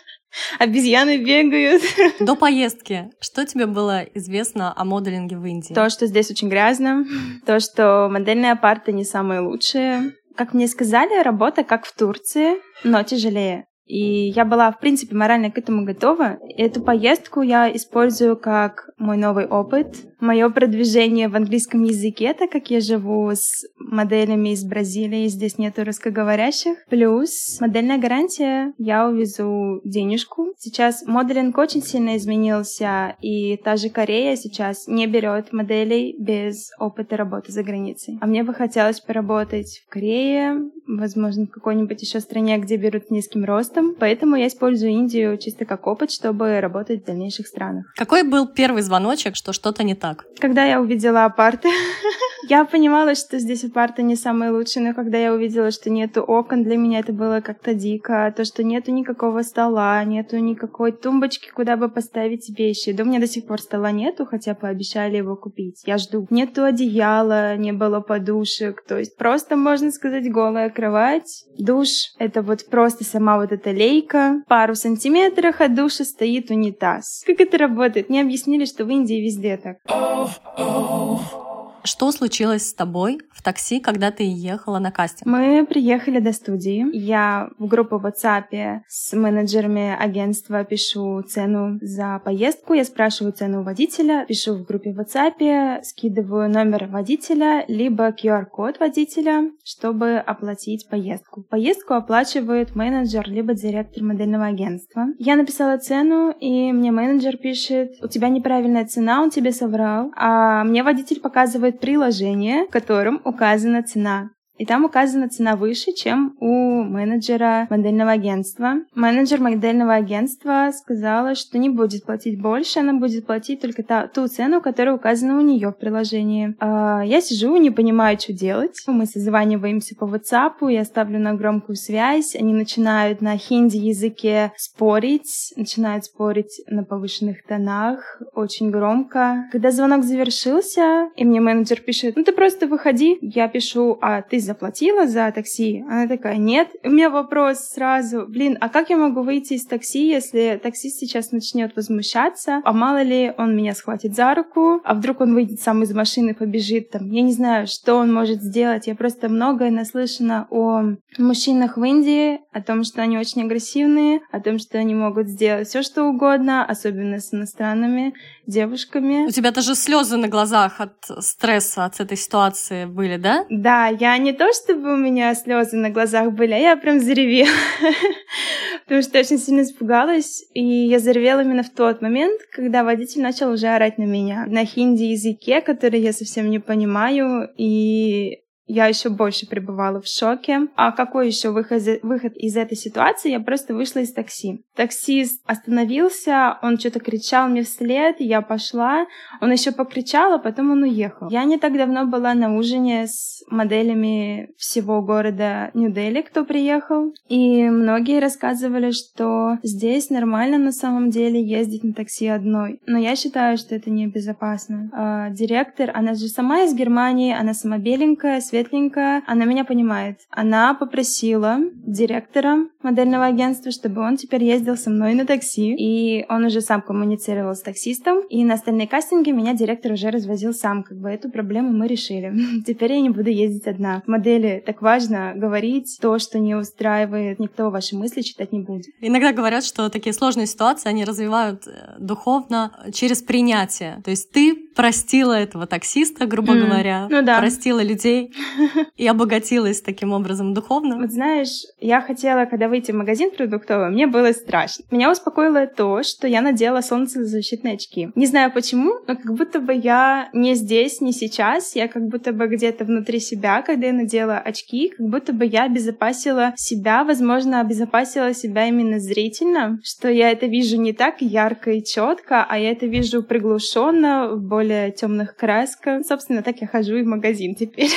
обезьяны 0.60 1.18
бегают. 1.18 1.82
До 2.20 2.36
поездки 2.36 3.10
что 3.34 3.44
тебе 3.44 3.66
было 3.66 4.02
известно 4.14 4.72
о 4.76 4.84
моделинге 4.84 5.36
в 5.36 5.44
Индии? 5.44 5.74
То, 5.74 5.90
что 5.90 6.06
здесь 6.06 6.30
очень 6.30 6.48
грязно, 6.48 7.04
то, 7.44 7.58
что 7.58 8.08
модельные 8.08 8.52
апарты 8.52 8.92
не 8.92 9.04
самые 9.04 9.40
лучшие. 9.40 10.12
Как 10.36 10.54
мне 10.54 10.68
сказали, 10.68 11.20
работа 11.20 11.64
как 11.64 11.84
в 11.84 11.92
Турции, 11.96 12.54
но 12.84 13.02
тяжелее. 13.02 13.66
И 13.86 14.28
я 14.28 14.44
была, 14.44 14.70
в 14.70 14.80
принципе, 14.80 15.14
морально 15.14 15.50
к 15.50 15.58
этому 15.58 15.84
готова. 15.84 16.38
Эту 16.56 16.82
поездку 16.82 17.42
я 17.42 17.74
использую 17.74 18.36
как 18.36 18.90
мой 18.98 19.16
новый 19.16 19.46
опыт, 19.46 19.96
мое 20.24 20.48
продвижение 20.48 21.28
в 21.28 21.36
английском 21.36 21.82
языке, 21.82 22.34
так 22.34 22.50
как 22.50 22.70
я 22.70 22.80
живу 22.80 23.30
с 23.30 23.64
моделями 23.78 24.50
из 24.50 24.64
Бразилии, 24.64 25.28
здесь 25.28 25.58
нету 25.58 25.84
русскоговорящих. 25.84 26.76
Плюс 26.88 27.58
модельная 27.60 27.98
гарантия, 27.98 28.72
я 28.78 29.06
увезу 29.06 29.80
денежку. 29.84 30.54
Сейчас 30.58 31.04
моделинг 31.06 31.56
очень 31.58 31.82
сильно 31.82 32.16
изменился, 32.16 33.16
и 33.20 33.56
та 33.58 33.76
же 33.76 33.90
Корея 33.90 34.36
сейчас 34.36 34.88
не 34.88 35.06
берет 35.06 35.52
моделей 35.52 36.16
без 36.18 36.70
опыта 36.78 37.16
работы 37.16 37.52
за 37.52 37.62
границей. 37.62 38.18
А 38.20 38.26
мне 38.26 38.42
бы 38.42 38.54
хотелось 38.54 39.00
поработать 39.00 39.82
в 39.86 39.92
Корее, 39.92 40.70
возможно, 40.86 41.46
в 41.46 41.50
какой-нибудь 41.50 42.00
еще 42.00 42.20
стране, 42.20 42.58
где 42.58 42.76
берут 42.76 43.10
низким 43.10 43.44
ростом. 43.44 43.94
Поэтому 43.98 44.36
я 44.36 44.46
использую 44.46 44.92
Индию 44.92 45.36
чисто 45.38 45.64
как 45.64 45.86
опыт, 45.86 46.10
чтобы 46.10 46.60
работать 46.60 47.02
в 47.02 47.06
дальнейших 47.06 47.46
странах. 47.46 47.92
Какой 47.96 48.22
был 48.22 48.46
первый 48.48 48.82
звоночек, 48.82 49.36
что 49.36 49.52
что-то 49.52 49.84
не 49.84 49.94
так? 49.94 50.13
Так? 50.14 50.26
Когда 50.40 50.64
я 50.64 50.80
увидела 50.80 51.24
апарты, 51.24 51.68
я 52.48 52.64
понимала, 52.64 53.14
что 53.14 53.38
здесь 53.38 53.64
апарты 53.64 54.02
не 54.02 54.16
самые 54.16 54.50
лучшие, 54.50 54.86
но 54.86 54.94
когда 54.94 55.18
я 55.18 55.32
увидела, 55.32 55.70
что 55.70 55.90
нету 55.90 56.22
окон, 56.22 56.64
для 56.64 56.76
меня 56.76 57.00
это 57.00 57.12
было 57.12 57.40
как-то 57.40 57.74
дико. 57.74 58.32
То, 58.36 58.44
что 58.44 58.62
нету 58.62 58.92
никакого 58.92 59.42
стола, 59.42 60.02
нету 60.04 60.38
никакой 60.38 60.92
тумбочки, 60.92 61.50
куда 61.50 61.76
бы 61.76 61.88
поставить 61.88 62.50
вещи. 62.58 62.92
Да 62.92 63.04
у 63.04 63.06
меня 63.06 63.20
до 63.20 63.26
сих 63.26 63.46
пор 63.46 63.60
стола 63.60 63.90
нету, 63.90 64.26
хотя 64.26 64.54
пообещали 64.54 65.16
его 65.16 65.36
купить. 65.36 65.82
Я 65.86 65.98
жду. 65.98 66.26
Нету 66.30 66.64
одеяла, 66.64 67.56
не 67.56 67.72
было 67.72 68.00
подушек. 68.00 68.84
То 68.86 68.98
есть 68.98 69.16
просто, 69.16 69.56
можно 69.56 69.90
сказать, 69.90 70.30
голая 70.30 70.68
кровать. 70.70 71.44
Душ— 71.58 71.88
это 72.18 72.42
вот 72.42 72.66
просто 72.68 73.04
сама 73.04 73.38
вот 73.38 73.52
эта 73.52 73.70
лейка. 73.70 74.42
Пару 74.48 74.74
сантиметрах 74.74 75.60
от 75.60 75.74
душа 75.74 76.04
стоит 76.04 76.50
унитаз. 76.50 77.22
Как 77.26 77.40
это 77.40 77.56
работает? 77.56 78.10
Мне 78.10 78.20
объяснили, 78.20 78.64
что 78.64 78.84
в 78.84 78.90
Индии 78.90 79.22
везде 79.22 79.56
так. 79.56 79.76
Oh, 79.88 80.03
oh, 80.06 80.38
oh. 80.58 81.43
Что 81.86 82.10
случилось 82.12 82.70
с 82.70 82.72
тобой 82.72 83.20
в 83.30 83.42
такси, 83.42 83.78
когда 83.78 84.10
ты 84.10 84.24
ехала 84.24 84.78
на 84.78 84.90
кастинг? 84.90 85.26
Мы 85.26 85.66
приехали 85.66 86.18
до 86.18 86.32
студии. 86.32 86.86
Я 86.96 87.50
в 87.58 87.66
группу 87.66 87.98
в 87.98 88.06
WhatsApp 88.06 88.80
с 88.88 89.12
менеджерами 89.12 89.94
агентства 89.94 90.64
пишу 90.64 91.20
цену 91.28 91.78
за 91.82 92.22
поездку. 92.24 92.72
Я 92.72 92.84
спрашиваю 92.84 93.34
цену 93.34 93.62
водителя, 93.62 94.24
пишу 94.26 94.54
в 94.54 94.64
группе 94.64 94.94
в 94.94 94.98
WhatsApp, 94.98 95.82
скидываю 95.82 96.48
номер 96.48 96.86
водителя, 96.86 97.66
либо 97.68 98.08
QR-код 98.08 98.80
водителя, 98.80 99.50
чтобы 99.62 100.16
оплатить 100.16 100.88
поездку. 100.88 101.44
Поездку 101.50 101.92
оплачивает 101.92 102.74
менеджер, 102.74 103.28
либо 103.28 103.52
директор 103.52 104.02
модельного 104.02 104.46
агентства. 104.46 105.08
Я 105.18 105.36
написала 105.36 105.76
цену, 105.76 106.30
и 106.30 106.72
мне 106.72 106.90
менеджер 106.92 107.36
пишет, 107.36 107.92
у 108.02 108.08
тебя 108.08 108.30
неправильная 108.30 108.86
цена, 108.86 109.20
он 109.20 109.28
тебе 109.28 109.52
соврал. 109.52 110.10
А 110.16 110.64
мне 110.64 110.82
водитель 110.82 111.20
показывает 111.20 111.73
приложение, 111.80 112.66
в 112.66 112.70
котором 112.70 113.20
указана 113.24 113.82
цена. 113.82 114.30
И 114.56 114.64
там 114.64 114.84
указана 114.84 115.28
цена 115.28 115.56
выше, 115.56 115.92
чем 115.92 116.36
у 116.40 116.82
менеджера 116.82 117.66
модельного 117.70 118.12
агентства. 118.12 118.74
Менеджер 118.94 119.40
модельного 119.40 119.94
агентства 119.94 120.70
сказала, 120.72 121.34
что 121.34 121.58
не 121.58 121.68
будет 121.68 122.04
платить 122.04 122.40
больше, 122.40 122.80
она 122.80 122.92
будет 122.92 123.26
платить 123.26 123.60
только 123.60 123.82
та, 123.82 124.06
ту 124.06 124.28
цену, 124.28 124.60
которая 124.60 124.94
указана 124.94 125.38
у 125.38 125.40
нее 125.40 125.70
в 125.70 125.78
приложении. 125.78 126.54
А, 126.60 127.02
я 127.04 127.20
сижу, 127.20 127.56
не 127.56 127.70
понимаю, 127.70 128.18
что 128.18 128.32
делать. 128.32 128.80
Мы 128.86 129.06
созваниваемся 129.06 129.96
по 129.96 130.04
WhatsApp, 130.04 130.70
я 130.70 130.84
ставлю 130.84 131.18
на 131.18 131.34
громкую 131.34 131.76
связь, 131.76 132.36
они 132.36 132.54
начинают 132.54 133.20
на 133.20 133.36
хинди 133.36 133.78
языке 133.78 134.52
спорить, 134.56 135.52
начинают 135.56 136.04
спорить 136.04 136.62
на 136.68 136.84
повышенных 136.84 137.44
тонах, 137.44 138.22
очень 138.34 138.70
громко. 138.70 139.46
Когда 139.50 139.72
звонок 139.72 140.04
завершился, 140.04 141.08
и 141.16 141.24
мне 141.24 141.40
менеджер 141.40 141.80
пишет, 141.80 142.14
ну 142.16 142.22
ты 142.22 142.32
просто 142.32 142.68
выходи, 142.68 143.18
я 143.20 143.48
пишу, 143.48 143.98
а 144.00 144.22
ты 144.22 144.43
заплатила 144.44 145.06
за 145.06 145.30
такси? 145.32 145.84
Она 145.88 146.06
такая, 146.06 146.36
нет. 146.36 146.68
У 146.82 146.90
меня 146.90 147.10
вопрос 147.10 147.58
сразу, 147.58 148.26
блин, 148.26 148.56
а 148.60 148.68
как 148.68 148.90
я 148.90 148.96
могу 148.96 149.22
выйти 149.22 149.54
из 149.54 149.66
такси, 149.66 150.06
если 150.06 150.60
таксист 150.62 150.98
сейчас 150.98 151.32
начнет 151.32 151.74
возмущаться, 151.76 152.60
а 152.64 152.72
мало 152.72 153.02
ли 153.02 153.32
он 153.36 153.56
меня 153.56 153.74
схватит 153.74 154.14
за 154.14 154.34
руку, 154.34 154.80
а 154.84 154.94
вдруг 154.94 155.20
он 155.20 155.34
выйдет 155.34 155.60
сам 155.60 155.82
из 155.82 155.92
машины, 155.94 156.34
побежит 156.34 156.90
там. 156.90 157.10
Я 157.10 157.22
не 157.22 157.32
знаю, 157.32 157.66
что 157.66 157.94
он 157.94 158.12
может 158.12 158.42
сделать. 158.42 158.86
Я 158.86 158.94
просто 158.94 159.28
многое 159.28 159.70
наслышана 159.70 160.46
о 160.50 160.94
мужчинах 161.18 161.76
в 161.76 161.84
Индии, 161.84 162.40
о 162.52 162.62
том, 162.62 162.84
что 162.84 163.02
они 163.02 163.18
очень 163.18 163.42
агрессивные, 163.42 164.20
о 164.30 164.40
том, 164.40 164.58
что 164.58 164.78
они 164.78 164.94
могут 164.94 165.28
сделать 165.28 165.68
все, 165.68 165.82
что 165.82 166.04
угодно, 166.04 166.64
особенно 166.64 167.18
с 167.18 167.32
иностранными 167.32 168.14
девушками. 168.46 169.26
У 169.26 169.30
тебя 169.30 169.50
даже 169.50 169.74
слезы 169.74 170.16
на 170.16 170.28
глазах 170.28 170.80
от 170.80 170.94
стресса 171.20 171.84
от 171.84 172.00
этой 172.00 172.16
ситуации 172.16 172.84
были, 172.84 173.16
да? 173.16 173.46
Да, 173.50 173.88
я 173.88 174.16
не 174.18 174.32
то, 174.32 174.52
чтобы 174.52 174.94
у 174.94 174.96
меня 174.96 175.34
слезы 175.34 175.76
на 175.76 175.90
глазах 175.90 176.32
были, 176.32 176.52
а 176.52 176.58
я 176.58 176.76
прям 176.76 177.00
заревела. 177.00 177.48
Потому 178.84 179.02
что 179.02 179.18
очень 179.18 179.38
сильно 179.38 179.62
испугалась. 179.62 180.44
И 180.52 180.62
я 180.62 180.98
заревела 180.98 181.40
именно 181.40 181.62
в 181.62 181.70
тот 181.70 182.02
момент, 182.02 182.40
когда 182.52 182.84
водитель 182.84 183.22
начал 183.22 183.50
уже 183.52 183.68
орать 183.68 183.98
на 183.98 184.04
меня. 184.04 184.44
На 184.46 184.64
хинди 184.64 185.04
языке, 185.04 185.60
который 185.60 186.00
я 186.00 186.12
совсем 186.12 186.50
не 186.50 186.58
понимаю. 186.58 187.48
И 187.56 188.43
я 188.66 188.86
еще 188.86 189.10
больше 189.10 189.46
пребывала 189.46 190.00
в 190.00 190.06
шоке. 190.06 190.68
А 190.76 190.92
какой 190.92 191.26
еще 191.26 191.50
выход, 191.50 191.82
выход 192.02 192.34
из 192.36 192.56
этой 192.56 192.76
ситуации? 192.76 193.30
Я 193.30 193.40
просто 193.40 193.74
вышла 193.74 194.00
из 194.00 194.12
такси. 194.12 194.64
Таксист 194.74 195.42
остановился, 195.46 196.58
он 196.62 196.78
что-то 196.78 197.00
кричал 197.00 197.48
мне 197.48 197.62
вслед, 197.62 198.16
я 198.18 198.40
пошла. 198.40 199.06
Он 199.40 199.52
еще 199.52 199.72
покричал, 199.72 200.32
а 200.32 200.38
потом 200.38 200.70
он 200.70 200.82
уехал. 200.82 201.28
Я 201.30 201.44
не 201.44 201.58
так 201.58 201.76
давно 201.76 202.06
была 202.06 202.34
на 202.34 202.56
ужине 202.56 203.06
с 203.06 203.42
моделями 203.48 204.50
всего 204.56 205.02
города 205.02 205.70
Нью-Дели, 205.74 206.22
кто 206.22 206.44
приехал. 206.44 207.12
И 207.28 207.68
многие 207.68 208.20
рассказывали, 208.20 208.92
что 208.92 209.58
здесь 209.62 210.10
нормально 210.10 210.58
на 210.58 210.72
самом 210.72 211.10
деле 211.10 211.42
ездить 211.42 211.84
на 211.84 211.92
такси 211.92 212.28
одной. 212.28 212.80
Но 212.86 212.98
я 212.98 213.14
считаю, 213.16 213.58
что 213.58 213.74
это 213.74 213.90
небезопасно. 213.90 214.90
А, 214.92 215.30
директор, 215.30 215.90
она 215.94 216.14
же 216.14 216.28
сама 216.28 216.62
из 216.62 216.74
Германии, 216.74 217.34
она 217.34 217.54
сама 217.54 217.78
беленькая, 217.78 218.40
светленькая, 218.54 219.24
она 219.26 219.46
меня 219.46 219.64
понимает. 219.64 220.20
Она 220.30 220.74
попросила 220.74 221.58
директора 221.74 222.68
модельного 222.82 223.26
агентства, 223.26 223.72
чтобы 223.72 224.00
он 224.00 224.16
теперь 224.16 224.44
ездил 224.44 224.76
со 224.76 224.90
мной 224.90 225.14
на 225.14 225.26
такси, 225.26 225.74
и 225.74 226.24
он 226.28 226.44
уже 226.44 226.60
сам 226.60 226.80
коммуницировал 226.80 227.54
с 227.54 227.62
таксистом, 227.62 228.20
и 228.28 228.44
на 228.44 228.54
остальные 228.54 228.86
кастинги 228.86 229.30
меня 229.30 229.54
директор 229.54 229.92
уже 229.92 230.10
развозил 230.10 230.54
сам, 230.54 230.84
как 230.84 230.98
бы 230.98 231.08
эту 231.08 231.30
проблему 231.30 231.72
мы 231.72 231.88
решили. 231.88 232.32
Теперь 232.66 232.92
я 232.92 233.00
не 233.00 233.10
буду 233.10 233.30
ездить 233.30 233.66
одна. 233.66 234.02
В 234.06 234.08
модели 234.08 234.62
так 234.64 234.82
важно 234.82 235.32
говорить 235.34 235.98
то, 236.00 236.18
что 236.20 236.38
не 236.38 236.54
устраивает, 236.54 237.40
никто 237.40 237.70
ваши 237.70 237.96
мысли 237.96 238.20
читать 238.20 238.52
не 238.52 238.60
будет. 238.60 238.86
Иногда 239.00 239.32
говорят, 239.32 239.64
что 239.64 239.88
такие 239.88 240.12
сложные 240.12 240.46
ситуации, 240.46 240.88
они 240.88 241.04
развивают 241.04 241.66
э, 241.66 241.96
духовно 241.98 242.70
через 242.92 243.20
принятие. 243.20 244.00
То 244.04 244.10
есть 244.10 244.30
ты 244.30 244.63
простила 244.74 245.32
этого 245.32 245.66
таксиста, 245.66 246.26
грубо 246.26 246.54
mm. 246.54 246.66
говоря, 246.66 247.06
ну, 247.10 247.22
да. 247.22 247.38
простила 247.38 247.82
людей 247.82 248.32
и 248.96 249.06
обогатилась 249.06 249.80
таким 249.80 250.12
образом 250.12 250.54
духовно. 250.54 250.98
Вот 250.98 251.10
знаешь, 251.10 251.64
я 251.80 252.00
хотела, 252.00 252.44
когда 252.44 252.68
выйти 252.68 252.92
в 252.92 252.96
магазин 252.96 253.30
продуктовый, 253.30 253.90
мне 253.90 254.06
было 254.06 254.32
страшно. 254.32 254.84
Меня 254.90 255.10
успокоило 255.10 255.66
то, 255.66 256.02
что 256.02 256.26
я 256.26 256.40
надела 256.40 256.80
солнцезащитные 256.80 257.74
очки. 257.74 258.10
Не 258.14 258.26
знаю 258.26 258.52
почему, 258.52 258.94
но 259.06 259.16
как 259.16 259.34
будто 259.34 259.60
бы 259.60 259.74
я 259.74 260.28
не 260.32 260.54
здесь, 260.54 261.00
не 261.00 261.12
сейчас, 261.12 261.76
я 261.76 261.88
как 261.88 262.06
будто 262.08 262.32
бы 262.32 262.46
где-то 262.46 262.84
внутри 262.84 263.20
себя, 263.20 263.62
когда 263.62 263.88
я 263.88 263.92
надела 263.92 264.38
очки, 264.38 264.92
как 264.96 265.06
будто 265.06 265.32
бы 265.32 265.44
я 265.44 265.64
обезопасила 265.64 266.52
себя, 266.56 267.04
возможно, 267.04 267.60
обезопасила 267.60 268.34
себя 268.34 268.66
именно 268.66 268.98
зрительно, 268.98 269.78
что 269.82 270.08
я 270.08 270.30
это 270.30 270.46
вижу 270.46 270.76
не 270.80 270.92
так 270.92 271.20
ярко 271.20 271.72
и 271.72 271.84
четко, 271.84 272.44
а 272.48 272.58
я 272.58 272.72
это 272.72 272.86
вижу 272.86 273.22
приглушенно, 273.22 274.30
в 274.34 274.42
более 274.64 274.90
темных 274.92 275.36
красках. 275.36 276.04
Собственно, 276.06 276.42
так 276.42 276.60
я 276.60 276.66
хожу 276.66 276.96
и 276.96 277.02
в 277.02 277.06
магазин 277.06 277.54
теперь. 277.54 277.90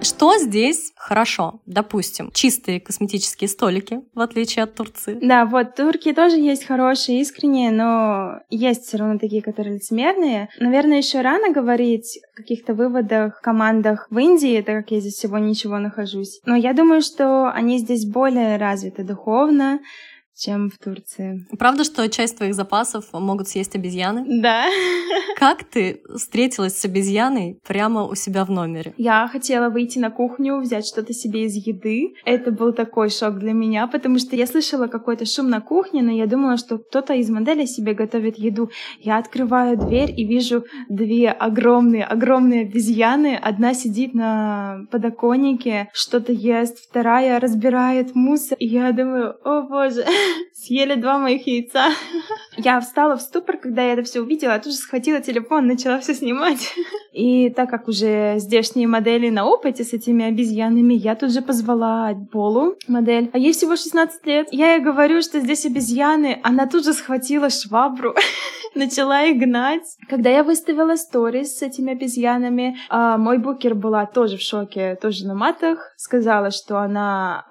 Что 0.00 0.38
здесь 0.38 0.92
хорошо? 0.96 1.60
Допустим, 1.66 2.30
чистые 2.32 2.80
косметические 2.80 3.48
столики, 3.48 4.00
в 4.14 4.20
отличие 4.20 4.62
от 4.62 4.74
Турции. 4.74 5.18
Да, 5.20 5.44
вот, 5.44 5.74
турки 5.74 6.12
тоже 6.12 6.36
есть 6.36 6.64
хорошие, 6.64 7.20
искренние, 7.20 7.72
но 7.72 8.40
есть 8.48 8.86
все 8.86 8.98
равно 8.98 9.18
такие, 9.18 9.42
которые 9.42 9.74
лицемерные. 9.74 10.50
Наверное, 10.60 10.98
еще 10.98 11.20
рано 11.20 11.52
говорить 11.52 12.20
о 12.32 12.36
каких-то 12.36 12.74
выводах, 12.74 13.40
командах 13.40 14.06
в 14.10 14.18
Индии, 14.18 14.62
так 14.62 14.76
как 14.76 14.92
я 14.92 15.00
здесь 15.00 15.14
всего 15.14 15.38
ничего 15.38 15.78
нахожусь. 15.78 16.40
Но 16.46 16.54
я 16.54 16.74
думаю, 16.74 17.02
что 17.02 17.50
они 17.50 17.78
здесь 17.78 18.06
более 18.06 18.56
развиты 18.56 19.02
духовно, 19.02 19.80
чем 20.38 20.70
в 20.70 20.78
Турции. 20.78 21.46
Правда, 21.58 21.84
что 21.84 22.08
часть 22.08 22.36
твоих 22.36 22.54
запасов 22.54 23.06
могут 23.12 23.48
съесть 23.48 23.74
обезьяны? 23.74 24.24
Да. 24.40 24.66
Как 25.36 25.64
ты 25.64 26.00
встретилась 26.14 26.78
с 26.78 26.84
обезьяной 26.84 27.58
прямо 27.66 28.04
у 28.04 28.14
себя 28.14 28.44
в 28.44 28.50
номере? 28.50 28.94
Я 28.96 29.28
хотела 29.28 29.68
выйти 29.68 29.98
на 29.98 30.10
кухню, 30.10 30.60
взять 30.60 30.86
что-то 30.86 31.12
себе 31.12 31.44
из 31.44 31.54
еды. 31.54 32.14
Это 32.24 32.50
был 32.50 32.72
такой 32.72 33.10
шок 33.10 33.38
для 33.38 33.52
меня, 33.52 33.86
потому 33.86 34.18
что 34.18 34.36
я 34.36 34.46
слышала 34.46 34.86
какой-то 34.86 35.26
шум 35.26 35.48
на 35.48 35.60
кухне, 35.60 36.02
но 36.02 36.12
я 36.12 36.26
думала, 36.26 36.56
что 36.56 36.78
кто-то 36.78 37.14
из 37.14 37.28
моделей 37.30 37.66
себе 37.66 37.94
готовит 37.94 38.38
еду. 38.38 38.70
Я 39.00 39.18
открываю 39.18 39.76
дверь 39.76 40.12
и 40.16 40.24
вижу 40.24 40.64
две 40.88 41.30
огромные, 41.30 42.04
огромные 42.04 42.62
обезьяны. 42.62 43.38
Одна 43.40 43.74
сидит 43.74 44.14
на 44.14 44.86
подоконнике, 44.90 45.88
что-то 45.92 46.32
ест, 46.32 46.78
вторая 46.78 47.40
разбирает 47.40 48.14
мусор. 48.14 48.56
И 48.58 48.66
я 48.66 48.92
думаю, 48.92 49.36
о 49.44 49.62
боже, 49.62 50.04
съели 50.52 50.94
два 50.94 51.18
моих 51.18 51.46
яйца. 51.46 51.88
Я 52.56 52.80
встала 52.80 53.16
в 53.16 53.22
ступор, 53.22 53.56
когда 53.58 53.82
я 53.82 53.92
это 53.92 54.02
все 54.02 54.20
увидела, 54.20 54.52
я 54.52 54.58
тут 54.58 54.72
же 54.72 54.78
схватила 54.78 55.20
телефон, 55.20 55.66
начала 55.66 56.00
все 56.00 56.14
снимать. 56.14 56.74
И 57.12 57.50
так 57.50 57.70
как 57.70 57.88
уже 57.88 58.34
здешние 58.38 58.88
модели 58.88 59.30
на 59.30 59.46
опыте 59.46 59.84
с 59.84 59.92
этими 59.92 60.24
обезьянами, 60.24 60.94
я 60.94 61.14
тут 61.14 61.32
же 61.32 61.40
позвала 61.40 62.14
Полу, 62.32 62.74
модель, 62.88 63.30
а 63.32 63.38
ей 63.38 63.52
всего 63.52 63.76
16 63.76 64.26
лет. 64.26 64.48
Я 64.50 64.74
ей 64.74 64.80
говорю, 64.80 65.22
что 65.22 65.40
здесь 65.40 65.66
обезьяны, 65.66 66.40
она 66.42 66.66
тут 66.66 66.84
же 66.84 66.92
схватила 66.92 67.48
швабру, 67.48 68.14
начала 68.74 69.22
их 69.22 69.38
гнать. 69.38 69.96
Когда 70.08 70.30
я 70.30 70.42
выставила 70.42 70.96
сторис 70.96 71.58
с 71.58 71.62
этими 71.62 71.92
обезьянами, 71.92 72.76
а, 72.88 73.18
мой 73.18 73.38
букер 73.38 73.74
была 73.74 74.06
тоже 74.06 74.36
в 74.36 74.42
шоке, 74.42 74.96
тоже 75.00 75.26
на 75.26 75.34
матах, 75.34 75.92
сказала, 75.96 76.50
что 76.50 76.78
она 76.78 77.46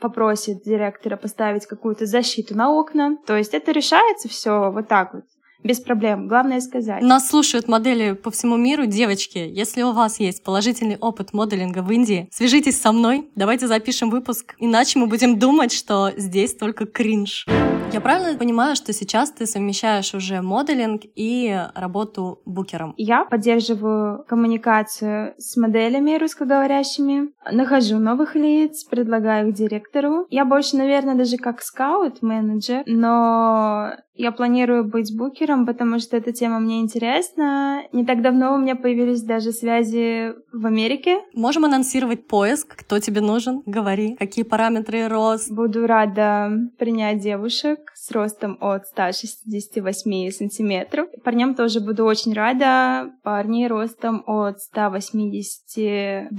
попросит 0.00 0.62
директора 0.62 1.16
поставить 1.16 1.66
какую-то 1.66 2.06
защиту 2.06 2.56
на 2.56 2.70
окна. 2.70 3.16
То 3.26 3.36
есть 3.36 3.54
это 3.54 3.72
решается 3.72 4.28
все 4.28 4.70
вот 4.70 4.88
так 4.88 5.14
вот 5.14 5.24
без 5.64 5.80
проблем. 5.80 6.28
Главное 6.28 6.60
сказать. 6.60 7.02
Нас 7.02 7.28
слушают 7.28 7.68
модели 7.68 8.12
по 8.12 8.30
всему 8.30 8.56
миру. 8.56 8.86
Девочки, 8.86 9.38
если 9.38 9.82
у 9.82 9.92
вас 9.92 10.20
есть 10.20 10.42
положительный 10.44 10.96
опыт 10.96 11.32
моделинга 11.32 11.82
в 11.82 11.90
Индии, 11.90 12.28
свяжитесь 12.32 12.80
со 12.80 12.92
мной, 12.92 13.28
давайте 13.34 13.66
запишем 13.66 14.10
выпуск. 14.10 14.54
Иначе 14.58 14.98
мы 14.98 15.06
будем 15.06 15.38
думать, 15.38 15.72
что 15.72 16.12
здесь 16.16 16.54
только 16.54 16.86
кринж. 16.86 17.46
Я 17.90 18.02
правильно 18.02 18.38
понимаю, 18.38 18.76
что 18.76 18.92
сейчас 18.92 19.30
ты 19.30 19.46
совмещаешь 19.46 20.14
уже 20.14 20.42
моделинг 20.42 21.02
и 21.14 21.58
работу 21.74 22.42
букером? 22.44 22.92
Я 22.98 23.24
поддерживаю 23.24 24.24
коммуникацию 24.28 25.34
с 25.38 25.56
моделями 25.56 26.18
русскоговорящими, 26.18 27.30
нахожу 27.50 27.98
новых 27.98 28.34
лиц, 28.34 28.84
предлагаю 28.84 29.48
их 29.48 29.54
директору. 29.54 30.26
Я 30.28 30.44
больше, 30.44 30.76
наверное, 30.76 31.14
даже 31.14 31.38
как 31.38 31.62
скаут-менеджер, 31.62 32.82
но 32.86 33.94
я 34.18 34.32
планирую 34.32 34.84
быть 34.84 35.16
букером, 35.16 35.64
потому 35.64 36.00
что 36.00 36.16
эта 36.16 36.32
тема 36.32 36.58
мне 36.58 36.80
интересна. 36.80 37.82
Не 37.92 38.04
так 38.04 38.20
давно 38.20 38.54
у 38.54 38.58
меня 38.58 38.74
появились 38.74 39.22
даже 39.22 39.52
связи 39.52 40.34
в 40.52 40.66
Америке. 40.66 41.20
Можем 41.34 41.64
анонсировать 41.64 42.26
поиск, 42.26 42.74
кто 42.76 42.98
тебе 42.98 43.20
нужен, 43.20 43.62
говори, 43.64 44.16
какие 44.16 44.44
параметры 44.44 45.06
рост. 45.06 45.52
Буду 45.52 45.86
рада 45.86 46.50
принять 46.78 47.20
девушек 47.20 47.77
с 47.94 48.10
ростом 48.10 48.56
от 48.60 48.86
168 48.86 50.30
сантиметров. 50.30 51.08
Парням 51.24 51.54
тоже 51.54 51.80
буду 51.80 52.04
очень 52.04 52.32
рада. 52.32 53.10
Парни 53.22 53.66
ростом 53.66 54.22
от 54.26 54.56
182-3. 54.74 56.30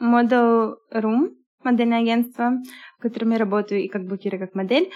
Model 0.00 0.74
Room, 0.92 1.30
модельное 1.62 2.00
агентство, 2.00 2.52
в 2.98 3.02
котором 3.02 3.30
я 3.30 3.38
работаю 3.38 3.82
и 3.82 3.88
как 3.88 4.06
букер, 4.06 4.34
и 4.36 4.38
как 4.38 4.54
модель. 4.54 4.90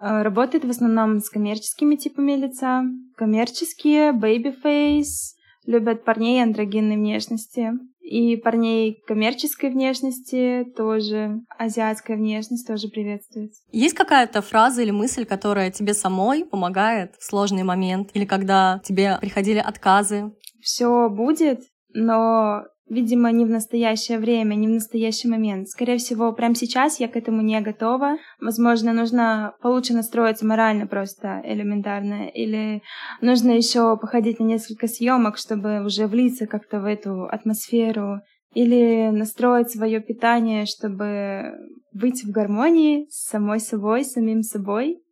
Э, 0.00 0.22
работает 0.22 0.64
в 0.64 0.70
основном 0.70 1.20
с 1.20 1.30
коммерческими 1.30 1.96
типами 1.96 2.32
лица. 2.32 2.84
Коммерческие, 3.16 4.12
baby-face, 4.12 5.36
любят 5.66 6.04
парней 6.04 6.42
андрогинной 6.42 6.96
внешности. 6.96 7.72
И 8.06 8.36
парней 8.36 9.02
коммерческой 9.04 9.70
внешности 9.70 10.64
тоже, 10.76 11.40
азиатская 11.58 12.16
внешность 12.16 12.64
тоже 12.64 12.88
приветствуется. 12.88 13.60
Есть 13.72 13.96
какая-то 13.96 14.42
фраза 14.42 14.82
или 14.82 14.92
мысль, 14.92 15.24
которая 15.24 15.72
тебе 15.72 15.92
самой 15.92 16.44
помогает 16.44 17.16
в 17.18 17.24
сложный 17.24 17.64
момент? 17.64 18.10
Или 18.14 18.24
когда 18.24 18.80
тебе 18.84 19.18
приходили 19.20 19.58
отказы? 19.58 20.32
Все 20.60 21.08
будет, 21.10 21.62
но 21.94 22.62
Видимо, 22.88 23.32
не 23.32 23.44
в 23.44 23.50
настоящее 23.50 24.18
время, 24.18 24.54
не 24.54 24.68
в 24.68 24.70
настоящий 24.70 25.26
момент. 25.26 25.68
Скорее 25.68 25.98
всего, 25.98 26.32
прямо 26.32 26.54
сейчас 26.54 27.00
я 27.00 27.08
к 27.08 27.16
этому 27.16 27.42
не 27.42 27.60
готова. 27.60 28.18
Возможно, 28.40 28.92
нужно 28.92 29.54
получше 29.60 29.92
настроиться 29.92 30.46
морально 30.46 30.86
просто 30.86 31.42
элементарно. 31.44 32.28
Или 32.28 32.82
нужно 33.20 33.50
еще 33.50 33.96
походить 33.96 34.38
на 34.38 34.44
несколько 34.44 34.86
съемок, 34.86 35.36
чтобы 35.36 35.84
уже 35.84 36.06
влиться 36.06 36.46
как-то 36.46 36.78
в 36.78 36.84
эту 36.84 37.24
атмосферу. 37.24 38.20
Или 38.54 39.10
настроить 39.10 39.70
свое 39.70 40.00
питание, 40.00 40.64
чтобы 40.64 41.54
быть 41.92 42.22
в 42.24 42.30
гармонии 42.30 43.06
с 43.10 43.28
самой 43.28 43.58
собой, 43.58 44.04
с 44.04 44.12
самим 44.12 44.42
собой. 44.42 45.02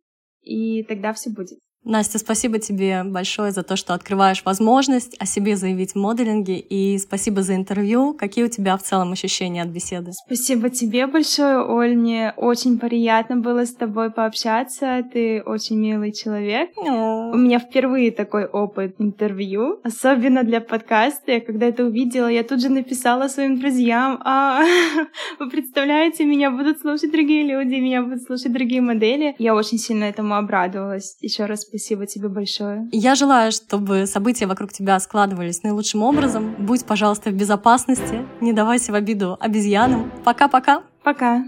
И 0.41 0.83
тогда 0.83 1.11
все 1.11 1.29
будет. 1.29 1.59
Настя, 1.85 2.17
спасибо 2.17 2.57
тебе 2.57 3.03
большое 3.03 3.51
за 3.51 3.61
то, 3.61 3.75
что 3.75 3.93
открываешь 3.93 4.41
возможность 4.43 5.15
о 5.19 5.27
себе 5.27 5.55
заявить 5.55 5.91
в 5.91 5.95
моделинге, 5.95 6.57
и 6.57 6.97
спасибо 6.97 7.43
за 7.43 7.55
интервью. 7.55 8.15
Какие 8.15 8.45
у 8.45 8.47
тебя 8.47 8.75
в 8.75 8.81
целом 8.81 9.11
ощущения 9.11 9.61
от 9.61 9.69
беседы? 9.69 10.11
Спасибо 10.13 10.71
тебе 10.71 11.05
большое, 11.05 11.63
Оль. 11.63 11.95
Мне 11.95 12.33
очень 12.37 12.79
приятно 12.79 13.37
было 13.37 13.65
с 13.65 13.73
тобой 13.73 14.11
пообщаться. 14.11 15.03
Ты 15.13 15.43
очень 15.45 15.77
милый 15.77 16.11
человек. 16.11 16.71
О. 16.77 17.31
У 17.31 17.37
меня 17.37 17.59
впервые 17.59 18.11
такой 18.11 18.45
опыт 18.45 18.95
интервью, 18.97 19.79
особенно 19.83 20.43
для 20.43 20.61
подкаста. 20.61 21.33
Я 21.33 21.41
когда 21.41 21.67
это 21.67 21.85
увидела, 21.85 22.27
я 22.27 22.43
тут 22.43 22.61
же 22.61 22.69
написала 22.69 23.27
своим 23.27 23.59
друзьям, 23.59 24.19
а, 24.25 24.63
вы 25.39 25.49
представляете, 25.51 26.25
меня 26.25 26.49
будут 26.49 26.79
слушать 26.79 27.11
другие 27.11 27.43
люди, 27.43 27.75
меня 27.75 28.01
будут 28.01 28.23
слушать 28.23 28.51
другие 28.51 28.81
модели. 28.81 29.35
Я 29.37 29.53
очень 29.53 29.77
сильно 29.77 30.05
этому 30.05 30.35
обрадовалась. 30.35 31.17
Еще 31.21 31.45
раз 31.45 31.63
Спасибо 31.75 32.05
тебе 32.05 32.29
большое. 32.29 32.87
Я 32.93 33.15
желаю, 33.15 33.51
чтобы 33.51 34.05
события 34.05 34.45
вокруг 34.45 34.71
тебя 34.71 34.97
складывались 35.01 35.61
наилучшим 35.61 36.03
образом. 36.03 36.55
Будь, 36.57 36.85
пожалуйста, 36.85 37.31
в 37.31 37.33
безопасности. 37.33 38.25
Не 38.39 38.53
давайся 38.53 38.93
в 38.93 38.95
обиду 38.95 39.35
обезьянам. 39.41 40.09
Пока-пока. 40.23 40.83
Пока. 41.03 41.43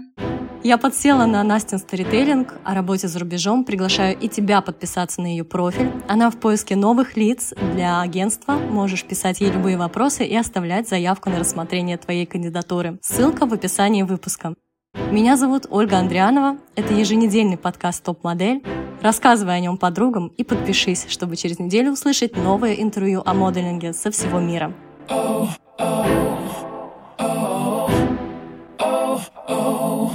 Я 0.62 0.76
подсела 0.76 1.24
на 1.24 1.42
Настин 1.44 1.78
сторителлинг 1.78 2.56
о 2.62 2.74
работе 2.74 3.08
за 3.08 3.20
рубежом. 3.20 3.64
Приглашаю 3.64 4.18
и 4.18 4.28
тебя 4.28 4.60
подписаться 4.60 5.22
на 5.22 5.28
ее 5.28 5.44
профиль. 5.44 5.90
Она 6.08 6.30
в 6.30 6.36
поиске 6.36 6.76
новых 6.76 7.16
лиц 7.16 7.54
для 7.72 8.02
агентства. 8.02 8.52
Можешь 8.52 9.04
писать 9.04 9.40
ей 9.40 9.50
любые 9.50 9.78
вопросы 9.78 10.26
и 10.26 10.36
оставлять 10.36 10.90
заявку 10.90 11.30
на 11.30 11.38
рассмотрение 11.38 11.96
твоей 11.96 12.26
кандидатуры. 12.26 12.98
Ссылка 13.00 13.46
в 13.46 13.54
описании 13.54 14.02
выпуска. 14.02 14.52
Меня 15.10 15.38
зовут 15.38 15.64
Ольга 15.70 15.96
Андрианова. 15.96 16.58
Это 16.76 16.92
еженедельный 16.92 17.56
подкаст 17.56 18.04
«Топ-модель». 18.04 18.62
Рассказывай 19.00 19.56
о 19.56 19.60
нем 19.60 19.78
подругам 19.78 20.28
и 20.36 20.42
подпишись, 20.42 21.06
чтобы 21.08 21.36
через 21.36 21.58
неделю 21.58 21.92
услышать 21.92 22.36
новое 22.36 22.74
интервью 22.74 23.22
о 23.24 23.32
моделинге 23.32 23.92
со 23.92 24.10
всего 24.10 24.40
мира. 24.40 24.72
Oh, 25.08 25.48
oh, 25.78 26.06
oh, 27.18 27.90
oh, 28.78 29.20
oh. 29.48 30.07